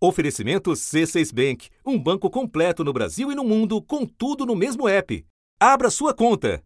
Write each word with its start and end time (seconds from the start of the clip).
Oferecimento 0.00 0.70
C6 0.70 1.34
Bank, 1.34 1.68
um 1.84 1.98
banco 1.98 2.30
completo 2.30 2.84
no 2.84 2.92
Brasil 2.92 3.32
e 3.32 3.34
no 3.34 3.42
mundo, 3.42 3.82
com 3.82 4.06
tudo 4.06 4.46
no 4.46 4.54
mesmo 4.54 4.88
app. 4.88 5.26
Abra 5.58 5.90
sua 5.90 6.14
conta. 6.14 6.62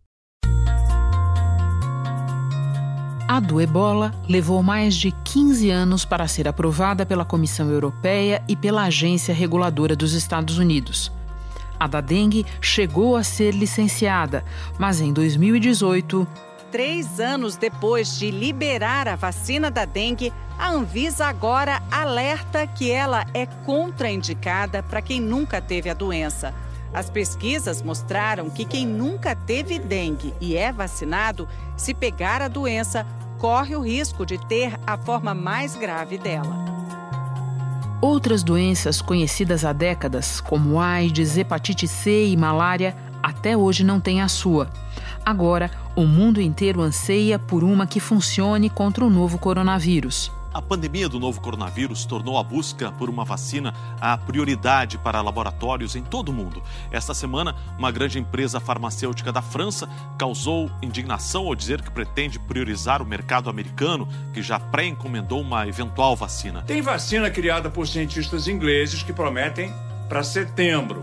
A 3.27 3.41
do 3.41 3.59
ebola 3.59 4.13
levou 4.29 4.63
mais 4.63 4.95
de 4.95 5.11
15 5.25 5.71
anos 5.71 6.05
para 6.05 6.29
ser 6.29 6.47
aprovada 6.47 7.07
pela 7.07 7.25
Comissão 7.25 7.71
Europeia 7.71 8.45
e 8.47 8.55
pela 8.55 8.83
Agência 8.83 9.33
Reguladora 9.33 9.97
dos 9.97 10.13
Estados 10.13 10.59
Unidos. 10.59 11.11
A 11.81 11.87
da 11.87 12.03
dengue 12.03 12.45
chegou 12.61 13.17
a 13.17 13.25
ser 13.25 13.55
licenciada, 13.55 14.45
mas 14.79 15.01
em 15.01 15.11
2018. 15.11 16.29
Três 16.71 17.19
anos 17.19 17.57
depois 17.57 18.19
de 18.19 18.31
liberar 18.31 19.09
a 19.09 19.17
vacina 19.17 19.71
da 19.71 19.87
dengue, 19.87 20.31
a 20.63 20.71
Anvisa 20.71 21.27
agora 21.27 21.83
alerta 21.91 22.65
que 22.69 22.89
ela 22.89 23.27
é 23.35 23.47
contraindicada 23.47 24.81
para 24.81 25.03
quem 25.03 25.21
nunca 25.21 25.61
teve 25.61 25.91
a 25.91 25.95
doença. 25.95 26.55
As 26.95 27.11
pesquisas 27.11 27.83
mostraram 27.83 28.49
que 28.49 28.65
quem 28.65 28.87
nunca 28.87 29.35
teve 29.35 29.81
dengue 29.81 30.33
e 30.41 30.57
é 30.57 30.71
vacinado, 30.71 31.49
se 31.77 31.93
pegar 31.93 32.41
a 32.41 32.47
doença, 32.47 33.05
corre 33.41 33.75
o 33.75 33.81
risco 33.81 34.25
de 34.25 34.39
ter 34.47 34.79
a 34.87 34.97
forma 34.97 35.35
mais 35.35 35.75
grave 35.75 36.17
dela. 36.17 36.65
Outras 38.01 38.45
doenças 38.45 39.03
conhecidas 39.03 39.65
há 39.65 39.73
décadas, 39.73 40.41
como 40.41 40.79
AIDS, 40.79 41.37
hepatite 41.37 41.89
C 41.89 42.29
e 42.29 42.37
malária, 42.37 42.97
até 43.21 43.57
hoje 43.57 43.83
não 43.83 43.99
têm 43.99 44.21
a 44.21 44.29
sua. 44.29 44.71
Agora, 45.27 45.73
o 45.97 46.03
mundo 46.03 46.41
inteiro 46.41 46.81
anseia 46.81 47.37
por 47.37 47.65
uma 47.65 47.85
que 47.85 47.99
funcione 47.99 48.71
contra 48.71 49.05
o 49.05 49.11
novo 49.11 49.39
coronavírus. 49.39 50.31
A 50.55 50.61
pandemia 50.61 51.09
do 51.09 51.19
novo 51.19 51.41
coronavírus 51.41 52.05
tornou 52.05 52.37
a 52.37 52.43
busca 52.43 52.93
por 52.93 53.09
uma 53.09 53.25
vacina 53.25 53.73
a 53.99 54.19
prioridade 54.19 54.99
para 54.99 55.23
laboratórios 55.23 55.97
em 55.97 56.03
todo 56.03 56.29
o 56.29 56.33
mundo. 56.33 56.63
Esta 56.91 57.15
semana, 57.15 57.57
uma 57.79 57.91
grande 57.91 58.19
empresa 58.19 58.61
farmacêutica 58.61 59.33
da 59.33 59.41
França 59.41 59.89
causou 60.19 60.71
indignação 60.83 61.47
ao 61.47 61.55
dizer 61.55 61.81
que 61.81 61.91
pretende 61.91 62.39
priorizar 62.39 63.01
o 63.01 63.07
mercado 63.07 63.49
americano, 63.49 64.07
que 64.35 64.43
já 64.43 64.61
pré-encomendou 64.61 65.41
uma 65.41 65.67
eventual 65.67 66.15
vacina. 66.15 66.63
Tem 66.63 66.83
vacina 66.83 67.31
criada 67.31 67.71
por 67.71 67.89
cientistas 67.89 68.47
ingleses 68.47 69.03
que 69.03 69.13
prometem 69.13 69.73
para 70.07 70.23
setembro. 70.23 71.03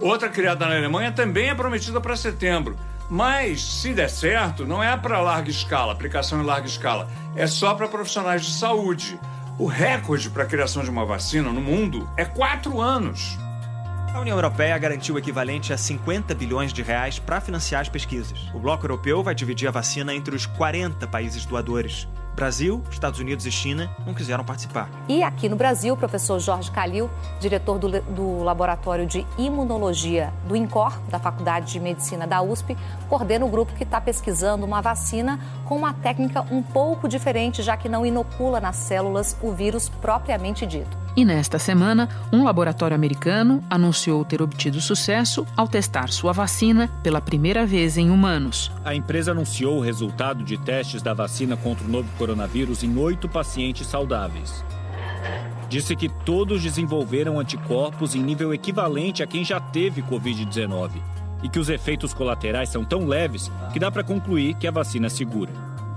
Outra 0.00 0.28
criada 0.28 0.66
na 0.66 0.76
Alemanha 0.76 1.10
também 1.10 1.48
é 1.48 1.54
prometida 1.54 2.00
para 2.00 2.14
setembro. 2.14 2.78
Mas, 3.10 3.62
se 3.62 3.94
der 3.94 4.10
certo, 4.10 4.66
não 4.66 4.82
é 4.82 4.94
para 4.96 5.20
larga 5.20 5.50
escala, 5.50 5.92
aplicação 5.92 6.42
em 6.42 6.44
larga 6.44 6.66
escala, 6.66 7.08
é 7.34 7.46
só 7.46 7.74
para 7.74 7.88
profissionais 7.88 8.44
de 8.44 8.52
saúde. 8.52 9.18
O 9.58 9.66
recorde 9.66 10.28
para 10.30 10.42
a 10.42 10.46
criação 10.46 10.84
de 10.84 10.90
uma 10.90 11.06
vacina 11.06 11.50
no 11.50 11.60
mundo 11.60 12.08
é 12.16 12.24
quatro 12.24 12.80
anos. 12.80 13.38
A 14.14 14.20
União 14.20 14.36
Europeia 14.36 14.76
garantiu 14.78 15.14
o 15.14 15.18
equivalente 15.18 15.72
a 15.72 15.78
50 15.78 16.34
bilhões 16.34 16.72
de 16.72 16.82
reais 16.82 17.18
para 17.18 17.40
financiar 17.40 17.80
as 17.80 17.88
pesquisas. 17.88 18.50
O 18.54 18.58
bloco 18.58 18.84
europeu 18.84 19.22
vai 19.22 19.34
dividir 19.34 19.68
a 19.68 19.72
vacina 19.72 20.14
entre 20.14 20.34
os 20.34 20.44
40 20.44 21.06
países 21.06 21.46
doadores. 21.46 22.06
Brasil, 22.38 22.84
Estados 22.88 23.18
Unidos 23.18 23.44
e 23.46 23.50
China 23.50 23.90
não 24.06 24.14
quiseram 24.14 24.44
participar. 24.44 24.88
E 25.08 25.24
aqui 25.24 25.48
no 25.48 25.56
Brasil, 25.56 25.94
o 25.94 25.96
professor 25.96 26.38
Jorge 26.38 26.70
Calil, 26.70 27.10
diretor 27.40 27.80
do, 27.80 28.00
do 28.00 28.44
Laboratório 28.44 29.04
de 29.04 29.26
Imunologia 29.36 30.32
do 30.46 30.54
INCOR, 30.54 31.00
da 31.10 31.18
Faculdade 31.18 31.72
de 31.72 31.80
Medicina 31.80 32.28
da 32.28 32.40
USP, 32.40 32.76
coordena 33.08 33.44
o 33.44 33.48
grupo 33.48 33.72
que 33.74 33.82
está 33.82 34.00
pesquisando 34.00 34.64
uma 34.64 34.80
vacina 34.80 35.40
com 35.64 35.74
uma 35.74 35.92
técnica 35.92 36.42
um 36.42 36.62
pouco 36.62 37.08
diferente, 37.08 37.60
já 37.60 37.76
que 37.76 37.88
não 37.88 38.06
inocula 38.06 38.60
nas 38.60 38.76
células 38.76 39.36
o 39.42 39.50
vírus 39.50 39.88
propriamente 39.88 40.64
dito. 40.64 40.96
E 41.18 41.24
nesta 41.24 41.58
semana, 41.58 42.08
um 42.32 42.44
laboratório 42.44 42.94
americano 42.94 43.60
anunciou 43.68 44.24
ter 44.24 44.40
obtido 44.40 44.80
sucesso 44.80 45.44
ao 45.56 45.66
testar 45.66 46.10
sua 46.10 46.32
vacina 46.32 46.86
pela 47.02 47.20
primeira 47.20 47.66
vez 47.66 47.98
em 47.98 48.08
humanos. 48.08 48.70
A 48.84 48.94
empresa 48.94 49.32
anunciou 49.32 49.78
o 49.78 49.80
resultado 49.80 50.44
de 50.44 50.56
testes 50.56 51.02
da 51.02 51.12
vacina 51.12 51.56
contra 51.56 51.84
o 51.84 51.90
novo 51.90 52.08
coronavírus 52.16 52.84
em 52.84 52.96
oito 52.96 53.28
pacientes 53.28 53.88
saudáveis. 53.88 54.64
Disse 55.68 55.96
que 55.96 56.08
todos 56.08 56.62
desenvolveram 56.62 57.40
anticorpos 57.40 58.14
em 58.14 58.22
nível 58.22 58.54
equivalente 58.54 59.20
a 59.20 59.26
quem 59.26 59.44
já 59.44 59.58
teve 59.58 60.02
Covid-19 60.02 61.02
e 61.42 61.48
que 61.48 61.58
os 61.58 61.68
efeitos 61.68 62.14
colaterais 62.14 62.68
são 62.68 62.84
tão 62.84 63.08
leves 63.08 63.50
que 63.72 63.80
dá 63.80 63.90
para 63.90 64.04
concluir 64.04 64.54
que 64.54 64.68
a 64.68 64.70
vacina 64.70 65.06
é 65.06 65.10
segura. 65.10 65.50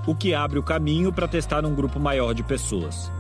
O 0.08 0.16
que 0.16 0.34
abre 0.34 0.58
o 0.58 0.64
caminho 0.64 1.14
para 1.14 1.28
testar 1.28 1.64
um 1.64 1.76
grupo 1.76 2.00
maior 2.00 2.34
de 2.34 2.42
pessoas. 2.42 3.12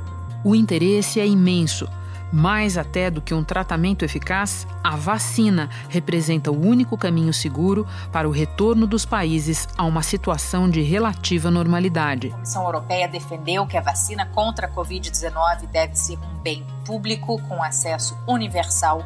O 0.44 0.56
interesse 0.56 1.20
é 1.20 1.28
imenso. 1.28 1.88
Mais 2.32 2.78
até 2.78 3.12
do 3.12 3.22
que 3.22 3.34
um 3.34 3.44
tratamento 3.44 4.06
eficaz, 4.06 4.66
a 4.84 4.96
vacina 4.96 5.70
representa 5.90 6.52
o 6.52 6.66
único 6.66 6.98
caminho 6.98 7.34
seguro 7.34 7.86
para 8.12 8.28
o 8.28 8.32
retorno 8.32 8.88
dos 8.88 9.06
países 9.06 9.68
a 9.78 9.84
uma 9.84 10.02
situação 10.02 10.70
de 10.70 10.82
relativa 10.82 11.52
normalidade. 11.52 12.28
A 12.28 12.32
Comissão 12.32 12.64
Europeia 12.64 13.08
defendeu 13.08 13.68
que 13.68 13.78
a 13.78 13.82
vacina 13.82 14.26
contra 14.28 14.68
a 14.68 14.72
Covid-19 14.72 15.68
deve 15.68 15.96
ser 15.96 16.18
um 16.18 16.40
bem 16.42 16.66
público 16.86 17.42
com 17.48 17.62
acesso 17.62 18.18
universal 18.28 19.04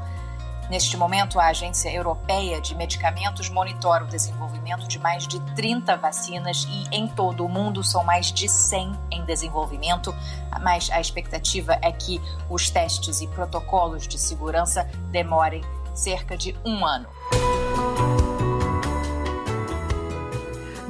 Neste 0.70 0.98
momento, 0.98 1.40
a 1.40 1.48
Agência 1.48 1.94
Europeia 1.94 2.60
de 2.60 2.74
Medicamentos 2.74 3.50
monitora 3.50 4.04
o 4.04 4.08
desenvolvimento 4.08 4.88
de 4.88 4.98
mais 4.98 5.28
de 5.28 5.40
30 5.54 5.96
vacinas 5.96 6.68
e 6.68 6.88
em 6.92 7.08
todo 7.08 7.46
o 7.46 7.50
mundo 7.50 7.84
são 7.84 8.04
mais 8.04 8.32
de 8.32 8.50
100 8.50 8.92
em 9.12 9.24
desenvolvimento, 9.26 10.14
mas 10.62 10.90
a 10.90 11.00
expectativa 11.00 11.78
é 11.84 11.92
que 11.92 12.20
os 12.50 12.70
testes 12.70 13.22
e 13.22 13.28
protocolos 13.28 14.08
de 14.08 14.18
segurança 14.18 14.90
demorem 15.12 15.62
cerca 15.94 16.36
de 16.36 16.56
um 16.66 16.84
ano. 16.84 17.08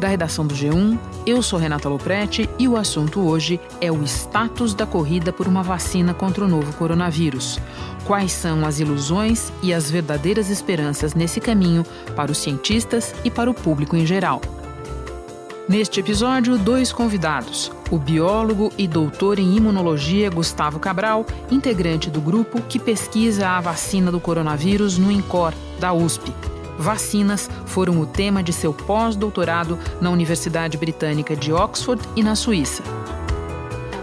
Da 0.06 0.10
redação 0.10 0.46
do 0.46 0.54
G1, 0.54 1.00
eu 1.26 1.42
sou 1.42 1.58
Renata 1.58 1.90
Loprete 1.90 2.48
e 2.60 2.68
o 2.68 2.78
assunto 2.78 3.22
hoje 3.22 3.60
é 3.82 3.92
o 3.92 4.04
status 4.04 4.76
da 4.76 4.86
corrida 4.86 5.34
por 5.34 5.48
uma 5.48 5.64
vacina 5.64 6.14
contra 6.14 6.46
o 6.46 6.48
novo 6.48 6.72
coronavírus. 6.74 7.58
Quais 8.06 8.32
são 8.32 8.64
as 8.68 8.80
ilusões 8.80 9.52
e 9.64 9.74
as 9.74 9.90
verdadeiras 9.90 10.52
esperanças 10.52 11.16
nesse 11.16 11.42
caminho 11.42 11.84
para 12.16 12.32
os 12.32 12.38
cientistas 12.38 13.16
e 13.24 13.32
para 13.32 13.50
o 13.50 13.54
público 13.56 13.96
em 13.96 14.06
geral? 14.06 14.42
Neste 15.68 16.02
episódio, 16.02 16.56
dois 16.56 16.94
convidados: 16.94 17.72
o 17.90 17.98
biólogo 17.98 18.72
e 18.78 18.88
doutor 18.88 19.40
em 19.40 19.56
imunologia 19.56 20.30
Gustavo 20.30 20.80
Cabral, 20.80 21.26
integrante 21.50 22.12
do 22.12 22.22
grupo 22.22 22.62
que 22.62 22.78
pesquisa 22.78 23.48
a 23.48 23.60
vacina 23.60 24.12
do 24.12 24.20
coronavírus 24.20 25.00
no 25.00 25.12
INCOR, 25.12 25.52
da 25.80 25.94
USP, 25.94 26.32
Vacinas 26.78 27.50
foram 27.66 28.00
o 28.00 28.06
tema 28.06 28.44
de 28.44 28.52
seu 28.52 28.74
pós-doutorado 28.74 29.80
na 30.02 30.10
Universidade 30.10 30.78
Britânica 30.78 31.36
de 31.36 31.52
Oxford 31.52 32.02
e 32.16 32.24
na 32.24 32.36
Suíça. 32.36 32.84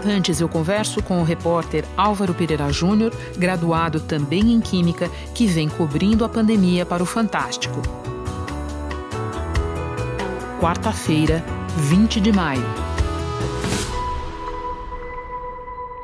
Antes 0.05 0.41
eu 0.41 0.49
converso 0.49 1.01
com 1.01 1.21
o 1.21 1.23
repórter 1.23 1.85
Álvaro 1.95 2.33
Pereira 2.33 2.71
Júnior, 2.71 3.13
graduado 3.37 4.01
também 4.01 4.51
em 4.51 4.59
Química, 4.59 5.09
que 5.33 5.47
vem 5.47 5.69
cobrindo 5.69 6.25
a 6.25 6.29
pandemia 6.29 6.85
para 6.85 7.01
o 7.01 7.05
Fantástico. 7.05 7.81
Quarta-feira, 10.59 11.43
20 11.77 12.19
de 12.19 12.31
maio. 12.31 12.92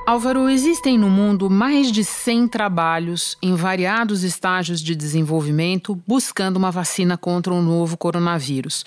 Álvaro, 0.09 0.49
existem 0.49 0.97
no 0.97 1.07
mundo 1.07 1.51
mais 1.51 1.91
de 1.91 2.03
100 2.03 2.47
trabalhos 2.47 3.37
em 3.43 3.53
variados 3.53 4.23
estágios 4.23 4.81
de 4.81 4.95
desenvolvimento 4.95 6.01
buscando 6.07 6.57
uma 6.57 6.71
vacina 6.71 7.15
contra 7.15 7.53
o 7.53 7.61
novo 7.61 7.95
coronavírus. 7.95 8.83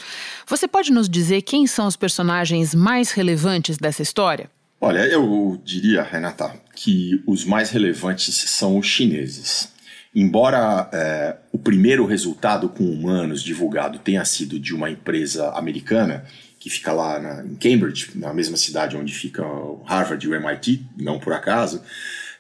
Você 0.49 0.67
pode 0.67 0.91
nos 0.91 1.09
dizer 1.09 1.43
quem 1.43 1.65
são 1.65 1.87
os 1.87 1.95
personagens 1.95 2.75
mais 2.75 3.13
relevantes 3.13 3.79
dessa 3.79 4.03
história? 4.03 4.51
Olha, 4.81 5.07
eu 5.07 5.61
diria, 5.65 6.03
Renata, 6.03 6.61
que 6.75 7.23
os 7.25 7.45
mais 7.45 7.71
relevantes 7.71 8.35
são 8.51 8.77
os 8.77 8.87
chineses. 8.89 9.73
Embora 10.13 10.91
é, 10.93 11.37
o 11.53 11.59
primeiro 11.59 12.05
resultado 12.05 12.69
com 12.69 12.83
humanos 12.83 13.45
divulgado 13.45 14.01
tenha 14.01 14.25
sido 14.25 14.59
de 14.59 14.75
uma 14.75 14.91
empresa 14.91 15.51
americana, 15.53 16.25
que 16.63 16.71
fica 16.71 16.93
lá 16.93 17.19
na, 17.19 17.45
em 17.45 17.57
Cambridge, 17.57 18.13
na 18.15 18.33
mesma 18.33 18.57
cidade 18.57 18.97
onde 18.97 19.13
fica 19.13 19.45
o 19.45 19.83
Harvard 19.85 20.25
e 20.25 20.29
o 20.29 20.35
MIT, 20.35 20.87
não 20.97 21.19
por 21.19 21.33
acaso. 21.33 21.83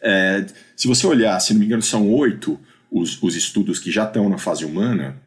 É, 0.01 0.47
se 0.77 0.87
você 0.87 1.05
olhar, 1.09 1.41
se 1.41 1.53
não 1.53 1.59
me 1.59 1.67
engano, 1.67 1.83
são 1.83 2.09
oito 2.13 2.57
os, 2.89 3.21
os 3.21 3.35
estudos 3.35 3.81
que 3.81 3.91
já 3.91 4.05
estão 4.05 4.29
na 4.29 4.39
fase 4.39 4.65
humana, 4.65 5.21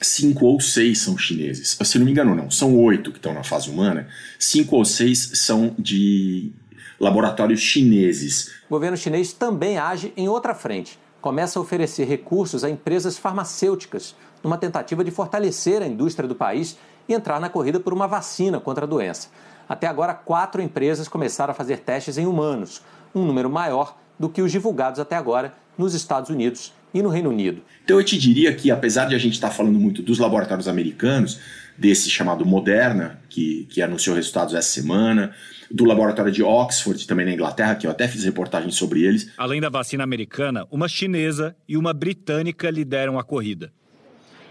cinco 0.00 0.46
ou 0.46 0.58
seis 0.58 1.00
são 1.00 1.18
chineses. 1.18 1.76
Se 1.78 1.98
não 1.98 2.06
me 2.06 2.12
engano, 2.12 2.34
não, 2.34 2.50
são 2.50 2.74
oito 2.78 3.12
que 3.12 3.18
estão 3.18 3.34
na 3.34 3.44
fase 3.44 3.68
humana, 3.68 4.08
cinco 4.38 4.76
ou 4.76 4.86
seis 4.86 5.32
são 5.34 5.76
de 5.78 6.50
laboratórios 6.98 7.60
chineses. 7.60 8.52
O 8.70 8.70
governo 8.70 8.96
chinês 8.96 9.34
também 9.34 9.76
age 9.76 10.14
em 10.16 10.30
outra 10.30 10.54
frente. 10.54 10.98
Começa 11.20 11.58
a 11.58 11.62
oferecer 11.62 12.06
recursos 12.06 12.64
a 12.64 12.70
empresas 12.70 13.18
farmacêuticas, 13.18 14.16
numa 14.42 14.56
tentativa 14.56 15.04
de 15.04 15.10
fortalecer 15.10 15.82
a 15.82 15.86
indústria 15.86 16.26
do 16.26 16.34
país 16.34 16.78
e 17.08 17.14
entrar 17.14 17.40
na 17.40 17.48
corrida 17.48 17.80
por 17.80 17.92
uma 17.92 18.06
vacina 18.06 18.60
contra 18.60 18.84
a 18.84 18.88
doença. 18.88 19.28
Até 19.68 19.86
agora, 19.86 20.14
quatro 20.14 20.60
empresas 20.60 21.08
começaram 21.08 21.52
a 21.52 21.54
fazer 21.54 21.78
testes 21.78 22.18
em 22.18 22.26
humanos, 22.26 22.82
um 23.14 23.24
número 23.24 23.48
maior 23.48 23.96
do 24.18 24.28
que 24.28 24.42
os 24.42 24.52
divulgados 24.52 25.00
até 25.00 25.16
agora 25.16 25.54
nos 25.76 25.94
Estados 25.94 26.30
Unidos 26.30 26.72
e 26.92 27.02
no 27.02 27.08
Reino 27.08 27.30
Unido. 27.30 27.62
Então 27.84 27.98
eu 27.98 28.04
te 28.04 28.16
diria 28.16 28.54
que, 28.54 28.70
apesar 28.70 29.06
de 29.06 29.14
a 29.14 29.18
gente 29.18 29.34
estar 29.34 29.48
tá 29.48 29.54
falando 29.54 29.78
muito 29.78 30.02
dos 30.02 30.18
laboratórios 30.18 30.68
americanos, 30.68 31.40
desse 31.76 32.08
chamado 32.08 32.46
Moderna, 32.46 33.20
que, 33.28 33.66
que 33.70 33.82
anunciou 33.82 34.14
resultados 34.14 34.54
essa 34.54 34.68
semana, 34.68 35.34
do 35.70 35.84
laboratório 35.84 36.30
de 36.30 36.42
Oxford, 36.42 37.06
também 37.06 37.26
na 37.26 37.32
Inglaterra, 37.32 37.74
que 37.74 37.86
eu 37.86 37.90
até 37.90 38.06
fiz 38.06 38.24
reportagem 38.24 38.70
sobre 38.70 39.02
eles. 39.02 39.30
Além 39.36 39.60
da 39.60 39.68
vacina 39.68 40.04
americana, 40.04 40.66
uma 40.70 40.88
chinesa 40.88 41.56
e 41.68 41.76
uma 41.76 41.92
britânica 41.92 42.70
lideram 42.70 43.18
a 43.18 43.24
corrida. 43.24 43.72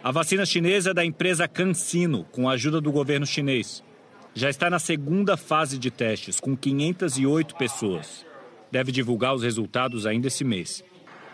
A 0.04 0.12
vacina 0.12 0.46
chinesa 0.46 0.90
é 0.90 0.94
da 0.94 1.06
empresa 1.06 1.48
CanSino, 1.48 2.26
com 2.26 2.50
a 2.50 2.54
ajuda 2.56 2.82
do 2.82 2.92
governo 2.92 3.26
chinês. 3.26 3.82
Já 4.36 4.50
está 4.50 4.70
na 4.70 4.78
segunda 4.78 5.38
fase 5.38 5.78
de 5.78 5.90
testes, 5.90 6.42
com 6.42 6.58
508 6.58 7.56
pessoas. 7.56 8.26
Deve 8.70 8.92
divulgar 8.92 9.34
os 9.34 9.44
resultados 9.44 10.06
ainda 10.06 10.28
esse 10.28 10.44
mês. 10.44 10.84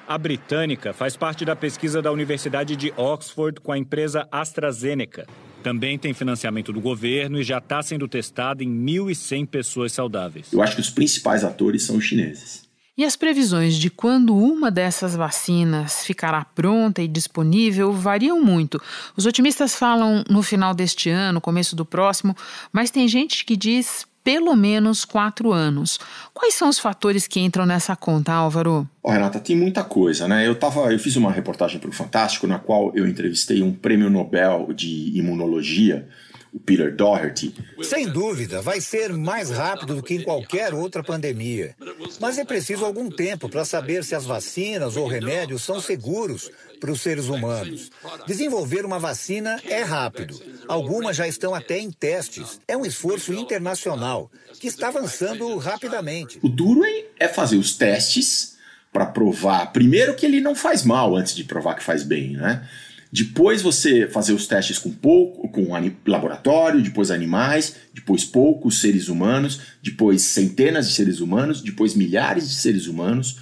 A 0.07 0.19
britânica 0.19 0.94
faz 0.94 1.18
parte 1.18 1.44
da 1.44 1.56
pesquisa 1.56 2.00
da 2.00 2.12
Universidade 2.12 2.75
de 2.75 2.94
Oxford 2.95 3.60
com 3.60 3.71
a 3.71 3.77
empresa 3.77 4.27
AstraZeneca. 4.31 5.25
Também 5.63 5.98
tem 5.98 6.13
financiamento 6.13 6.71
do 6.71 6.80
governo 6.80 7.39
e 7.39 7.44
já 7.44 7.57
está 7.57 7.81
sendo 7.81 8.07
testada 8.07 8.63
em 8.63 8.69
1.100 8.69 9.48
pessoas 9.48 9.94
saudáveis. 9.94 10.54
Eu 10.54 10.62
acho 10.62 10.75
que 10.75 10.81
os 10.81 10.92
principais 10.92 11.44
atores 11.44 11.88
são 11.88 11.98
os 11.98 12.06
chineses. 12.06 12.69
E 13.00 13.06
as 13.06 13.16
previsões 13.16 13.75
de 13.75 13.90
quando 13.90 14.36
uma 14.36 14.69
dessas 14.69 15.16
vacinas 15.16 16.04
ficará 16.04 16.44
pronta 16.44 17.01
e 17.01 17.07
disponível 17.07 17.94
variam 17.94 18.44
muito. 18.44 18.78
Os 19.16 19.25
otimistas 19.25 19.74
falam 19.74 20.22
no 20.30 20.44
final 20.44 20.74
deste 20.74 21.10
ano, 21.10 21.40
começo 21.40 21.78
do 21.78 21.86
próximo, 21.86 22.36
mas 22.74 22.92
tem 22.92 23.07
gente 23.07 23.46
que 23.46 23.56
diz 23.56 24.06
pelo 24.22 24.54
menos 24.54 25.06
quatro 25.06 25.54
anos. 25.54 25.98
Quais 26.34 26.56
são 26.56 26.68
os 26.68 26.78
fatores 26.78 27.25
que 27.25 27.40
entram 27.40 27.66
nessa 27.66 27.96
conta, 27.96 28.34
Álvaro? 28.34 28.86
Oh, 29.02 29.10
Renata, 29.10 29.40
tem 29.40 29.56
muita 29.56 29.81
coisa, 29.81 30.28
né? 30.28 30.45
Eu, 30.45 30.56
tava, 30.56 30.92
eu 30.92 31.00
fiz 31.00 31.16
uma 31.16 31.31
reportagem 31.31 31.80
para 31.80 31.90
o 31.90 31.94
Fantástico 31.94 32.48
na 32.48 32.60
qual 32.60 32.92
eu 32.94 33.07
entrevistei 33.07 33.63
um 33.63 33.72
prêmio 33.72 34.10
Nobel 34.10 34.74
de 34.74 35.18
imunologia 35.18 36.06
o 36.54 36.60
Peter 36.60 36.96
Doherty. 36.96 37.54
Sem 37.84 38.07
dúvida, 38.07 38.62
vai 38.62 38.81
ser 38.81 39.13
mais 39.13 39.50
rápido 39.50 39.96
do 39.96 40.04
que 40.04 40.16
em 40.16 40.24
qualquer 40.24 40.74
outra 40.74 41.04
pandemia. 41.04 41.75
Mas 42.19 42.38
é 42.38 42.46
preciso 42.46 42.86
algum 42.86 43.10
tempo 43.10 43.48
para 43.48 43.66
saber 43.66 44.04
se 44.04 44.16
as 44.16 44.25
vacinas 44.25 44.98
ou 44.98 45.07
remédios 45.07 45.63
são 45.63 45.80
seguros 45.80 46.50
para 46.80 46.92
os 46.92 47.01
seres 47.01 47.25
humanos. 47.25 47.92
Desenvolver 48.25 48.86
uma 48.86 49.00
vacina 49.00 49.62
é 49.66 49.84
rápido. 49.84 50.40
Algumas 50.68 51.16
já 51.16 51.28
estão 51.28 51.54
até 51.54 51.78
em 51.78 51.92
testes. 51.92 52.60
É 52.68 52.75
um 52.75 52.86
esforço 52.86 53.34
internacional 53.34 54.31
que 54.60 54.68
está 54.68 54.88
avançando 54.88 55.57
rapidamente. 55.57 56.40
O 56.42 56.50
duro 56.50 56.81
é 57.19 57.28
fazer 57.28 57.57
os 57.57 57.75
testes 57.75 58.57
para 58.92 59.06
provar, 59.06 59.72
primeiro, 59.72 60.16
que 60.16 60.25
ele 60.25 60.42
não 60.42 60.56
faz 60.56 60.84
mal 60.84 61.16
antes 61.16 61.36
de 61.36 61.44
provar 61.44 61.75
que 61.75 61.84
faz 61.84 62.04
bem, 62.04 62.31
né? 62.31 62.68
Depois 63.11 63.61
você 63.61 64.07
fazer 64.07 64.33
os 64.33 64.45
testes 64.45 64.77
com 64.77 64.91
pouco, 64.91 65.50
com 65.50 65.67
laboratório, 66.06 66.81
depois 66.81 67.09
animais, 67.09 67.75
depois 67.94 68.23
poucos 68.23 68.79
seres 68.81 69.07
humanos, 69.07 69.61
depois 69.81 70.21
centenas 70.21 70.88
de 70.88 70.94
seres 70.94 71.19
humanos, 71.19 71.61
depois 71.61 71.95
milhares 71.95 72.47
de 72.47 72.56
seres 72.56 72.85
humanos, 72.85 73.39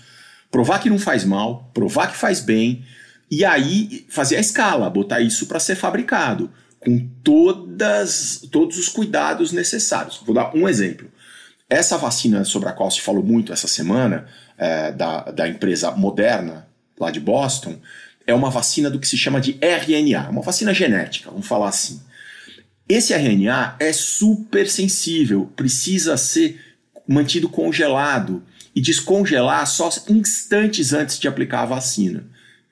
provar 0.49 0.79
que 0.79 0.89
não 0.89 0.97
faz 0.97 1.25
mal, 1.25 1.69
provar 1.73 2.07
que 2.11 2.17
faz 2.17 2.39
bem, 2.39 2.85
e 3.29 3.43
aí 3.43 4.05
fazer 4.07 4.37
a 4.37 4.39
escala, 4.39 4.89
botar 4.89 5.19
isso 5.19 5.47
para 5.47 5.59
ser 5.59 5.75
fabricado 5.75 6.49
com 6.79 7.05
todas, 7.21 8.47
todos 8.51 8.77
os 8.77 8.87
cuidados 8.87 9.51
necessários. 9.51 10.21
Vou 10.25 10.33
dar 10.33 10.55
um 10.55 10.69
exemplo. 10.69 11.11
Essa 11.69 11.97
vacina 11.97 12.45
sobre 12.45 12.69
a 12.69 12.71
qual 12.71 12.89
se 12.89 13.01
falou 13.01 13.23
muito 13.23 13.51
essa 13.51 13.67
semana, 13.67 14.25
é, 14.57 14.93
da, 14.93 15.23
da 15.23 15.47
empresa 15.47 15.91
Moderna, 15.91 16.65
lá 16.97 17.11
de 17.11 17.19
Boston, 17.19 17.77
é 18.27 18.33
uma 18.33 18.49
vacina 18.49 18.89
do 18.89 18.99
que 18.99 19.07
se 19.07 19.17
chama 19.17 19.39
de 19.39 19.57
RNA, 19.61 20.29
uma 20.29 20.41
vacina 20.41 20.73
genética, 20.73 21.31
vamos 21.31 21.47
falar 21.47 21.69
assim. 21.69 22.01
Esse 22.87 23.13
RNA 23.13 23.77
é 23.79 23.93
super 23.93 24.69
sensível, 24.69 25.51
precisa 25.55 26.17
ser 26.17 26.61
mantido 27.07 27.47
congelado 27.47 28.43
e 28.75 28.81
descongelar 28.81 29.65
só 29.65 29.89
instantes 30.09 30.93
antes 30.93 31.17
de 31.17 31.27
aplicar 31.27 31.61
a 31.61 31.67
vacina, 31.67 32.25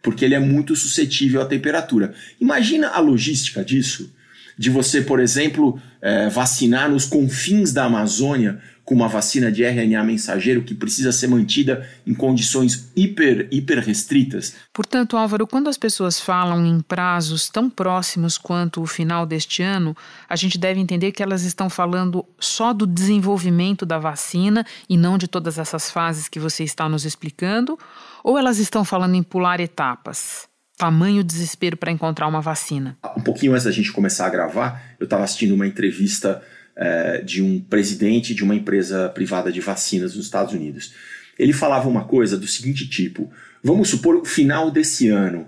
porque 0.03 0.25
ele 0.25 0.35
é 0.35 0.39
muito 0.39 0.75
suscetível 0.75 1.41
à 1.41 1.45
temperatura. 1.45 2.13
Imagina 2.39 2.89
a 2.89 2.99
logística 2.99 3.63
disso, 3.63 4.13
de 4.57 4.69
você, 4.69 5.01
por 5.01 5.19
exemplo, 5.19 5.79
é, 6.01 6.29
vacinar 6.29 6.89
nos 6.89 7.05
confins 7.05 7.73
da 7.73 7.85
Amazônia 7.85 8.59
com 8.85 8.93
uma 8.93 9.07
vacina 9.07 9.51
de 9.51 9.63
RNA 9.63 10.03
mensageiro 10.03 10.61
que 10.61 10.75
precisa 10.75 11.11
ser 11.11 11.27
mantida 11.27 11.89
em 12.05 12.13
condições 12.13 12.91
hiper, 12.95 13.47
hiper 13.51 13.79
restritas. 13.79 14.55
Portanto, 14.71 15.17
Álvaro, 15.17 15.47
quando 15.47 15.67
as 15.67 15.77
pessoas 15.77 16.19
falam 16.19 16.63
em 16.63 16.79
prazos 16.79 17.49
tão 17.49 17.67
próximos 17.67 18.37
quanto 18.37 18.81
o 18.81 18.85
final 18.85 19.25
deste 19.25 19.63
ano, 19.63 19.97
a 20.29 20.35
gente 20.35 20.59
deve 20.59 20.79
entender 20.79 21.11
que 21.11 21.23
elas 21.23 21.41
estão 21.41 21.67
falando 21.67 22.23
só 22.39 22.71
do 22.71 22.85
desenvolvimento 22.85 23.85
da 23.85 23.97
vacina 23.97 24.63
e 24.87 24.95
não 24.95 25.17
de 25.17 25.27
todas 25.27 25.57
essas 25.57 25.89
fases 25.89 26.29
que 26.29 26.39
você 26.39 26.63
está 26.63 26.87
nos 26.87 27.05
explicando, 27.05 27.79
ou 28.23 28.37
elas 28.37 28.59
estão 28.59 28.85
falando 28.85 29.15
em 29.15 29.23
pular 29.23 29.59
etapas? 29.59 30.47
Tamanho 30.77 31.23
desespero 31.23 31.77
para 31.77 31.91
encontrar 31.91 32.27
uma 32.27 32.41
vacina. 32.41 32.97
Um 33.17 33.21
pouquinho 33.21 33.53
antes 33.53 33.63
da 33.63 33.71
gente 33.71 33.91
começar 33.91 34.25
a 34.25 34.29
gravar, 34.29 34.95
eu 34.99 35.05
estava 35.05 35.23
assistindo 35.23 35.53
uma 35.53 35.65
entrevista 35.65 36.41
é, 36.75 37.21
de 37.21 37.41
um 37.41 37.61
presidente 37.61 38.35
de 38.35 38.43
uma 38.43 38.53
empresa 38.53 39.07
privada 39.09 39.51
de 39.51 39.61
vacinas 39.61 40.15
nos 40.15 40.25
Estados 40.25 40.53
Unidos. 40.53 40.93
Ele 41.39 41.53
falava 41.53 41.87
uma 41.87 42.03
coisa 42.03 42.37
do 42.37 42.47
seguinte 42.47 42.87
tipo: 42.89 43.31
vamos 43.63 43.89
supor 43.89 44.15
o 44.15 44.25
final 44.25 44.69
desse 44.69 45.07
ano, 45.07 45.47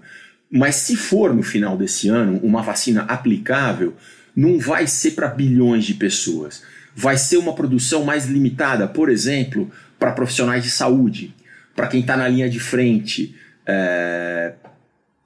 mas 0.49 0.75
se 0.75 0.95
for 0.95 1.33
no 1.33 1.43
final 1.43 1.77
desse 1.77 2.07
ano 2.07 2.39
uma 2.41 2.61
vacina 2.61 3.01
aplicável, 3.03 3.95
não 4.35 4.59
vai 4.59 4.87
ser 4.87 5.11
para 5.11 5.27
bilhões 5.27 5.83
de 5.83 5.93
pessoas. 5.93 6.63
Vai 6.95 7.17
ser 7.17 7.37
uma 7.37 7.53
produção 7.53 8.03
mais 8.03 8.25
limitada, 8.25 8.87
por 8.87 9.09
exemplo, 9.09 9.69
para 9.99 10.13
profissionais 10.13 10.63
de 10.63 10.69
saúde, 10.69 11.35
para 11.75 11.87
quem 11.87 12.01
está 12.01 12.15
na 12.15 12.27
linha 12.27 12.49
de 12.49 12.59
frente, 12.59 13.35
é, 13.65 14.53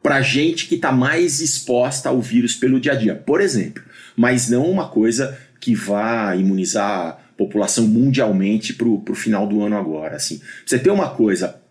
para 0.01 0.21
gente 0.21 0.67
que 0.67 0.75
está 0.75 0.91
mais 0.91 1.41
exposta 1.41 2.09
ao 2.09 2.21
vírus 2.21 2.55
pelo 2.55 2.79
dia 2.79 2.93
a 2.93 2.95
dia, 2.95 3.15
por 3.15 3.39
exemplo. 3.39 3.83
Mas 4.15 4.49
não 4.49 4.69
uma 4.69 4.87
coisa 4.87 5.37
que 5.59 5.75
vá 5.75 6.35
imunizar 6.35 7.09
a 7.09 7.17
população 7.37 7.87
mundialmente 7.87 8.73
para 8.73 8.87
o 8.87 9.15
final 9.15 9.47
do 9.47 9.61
ano 9.63 9.77
agora. 9.77 10.15
Assim. 10.15 10.41
Você 10.65 10.79
ter 10.79 10.89
uma 10.89 11.09
coisa 11.09 11.61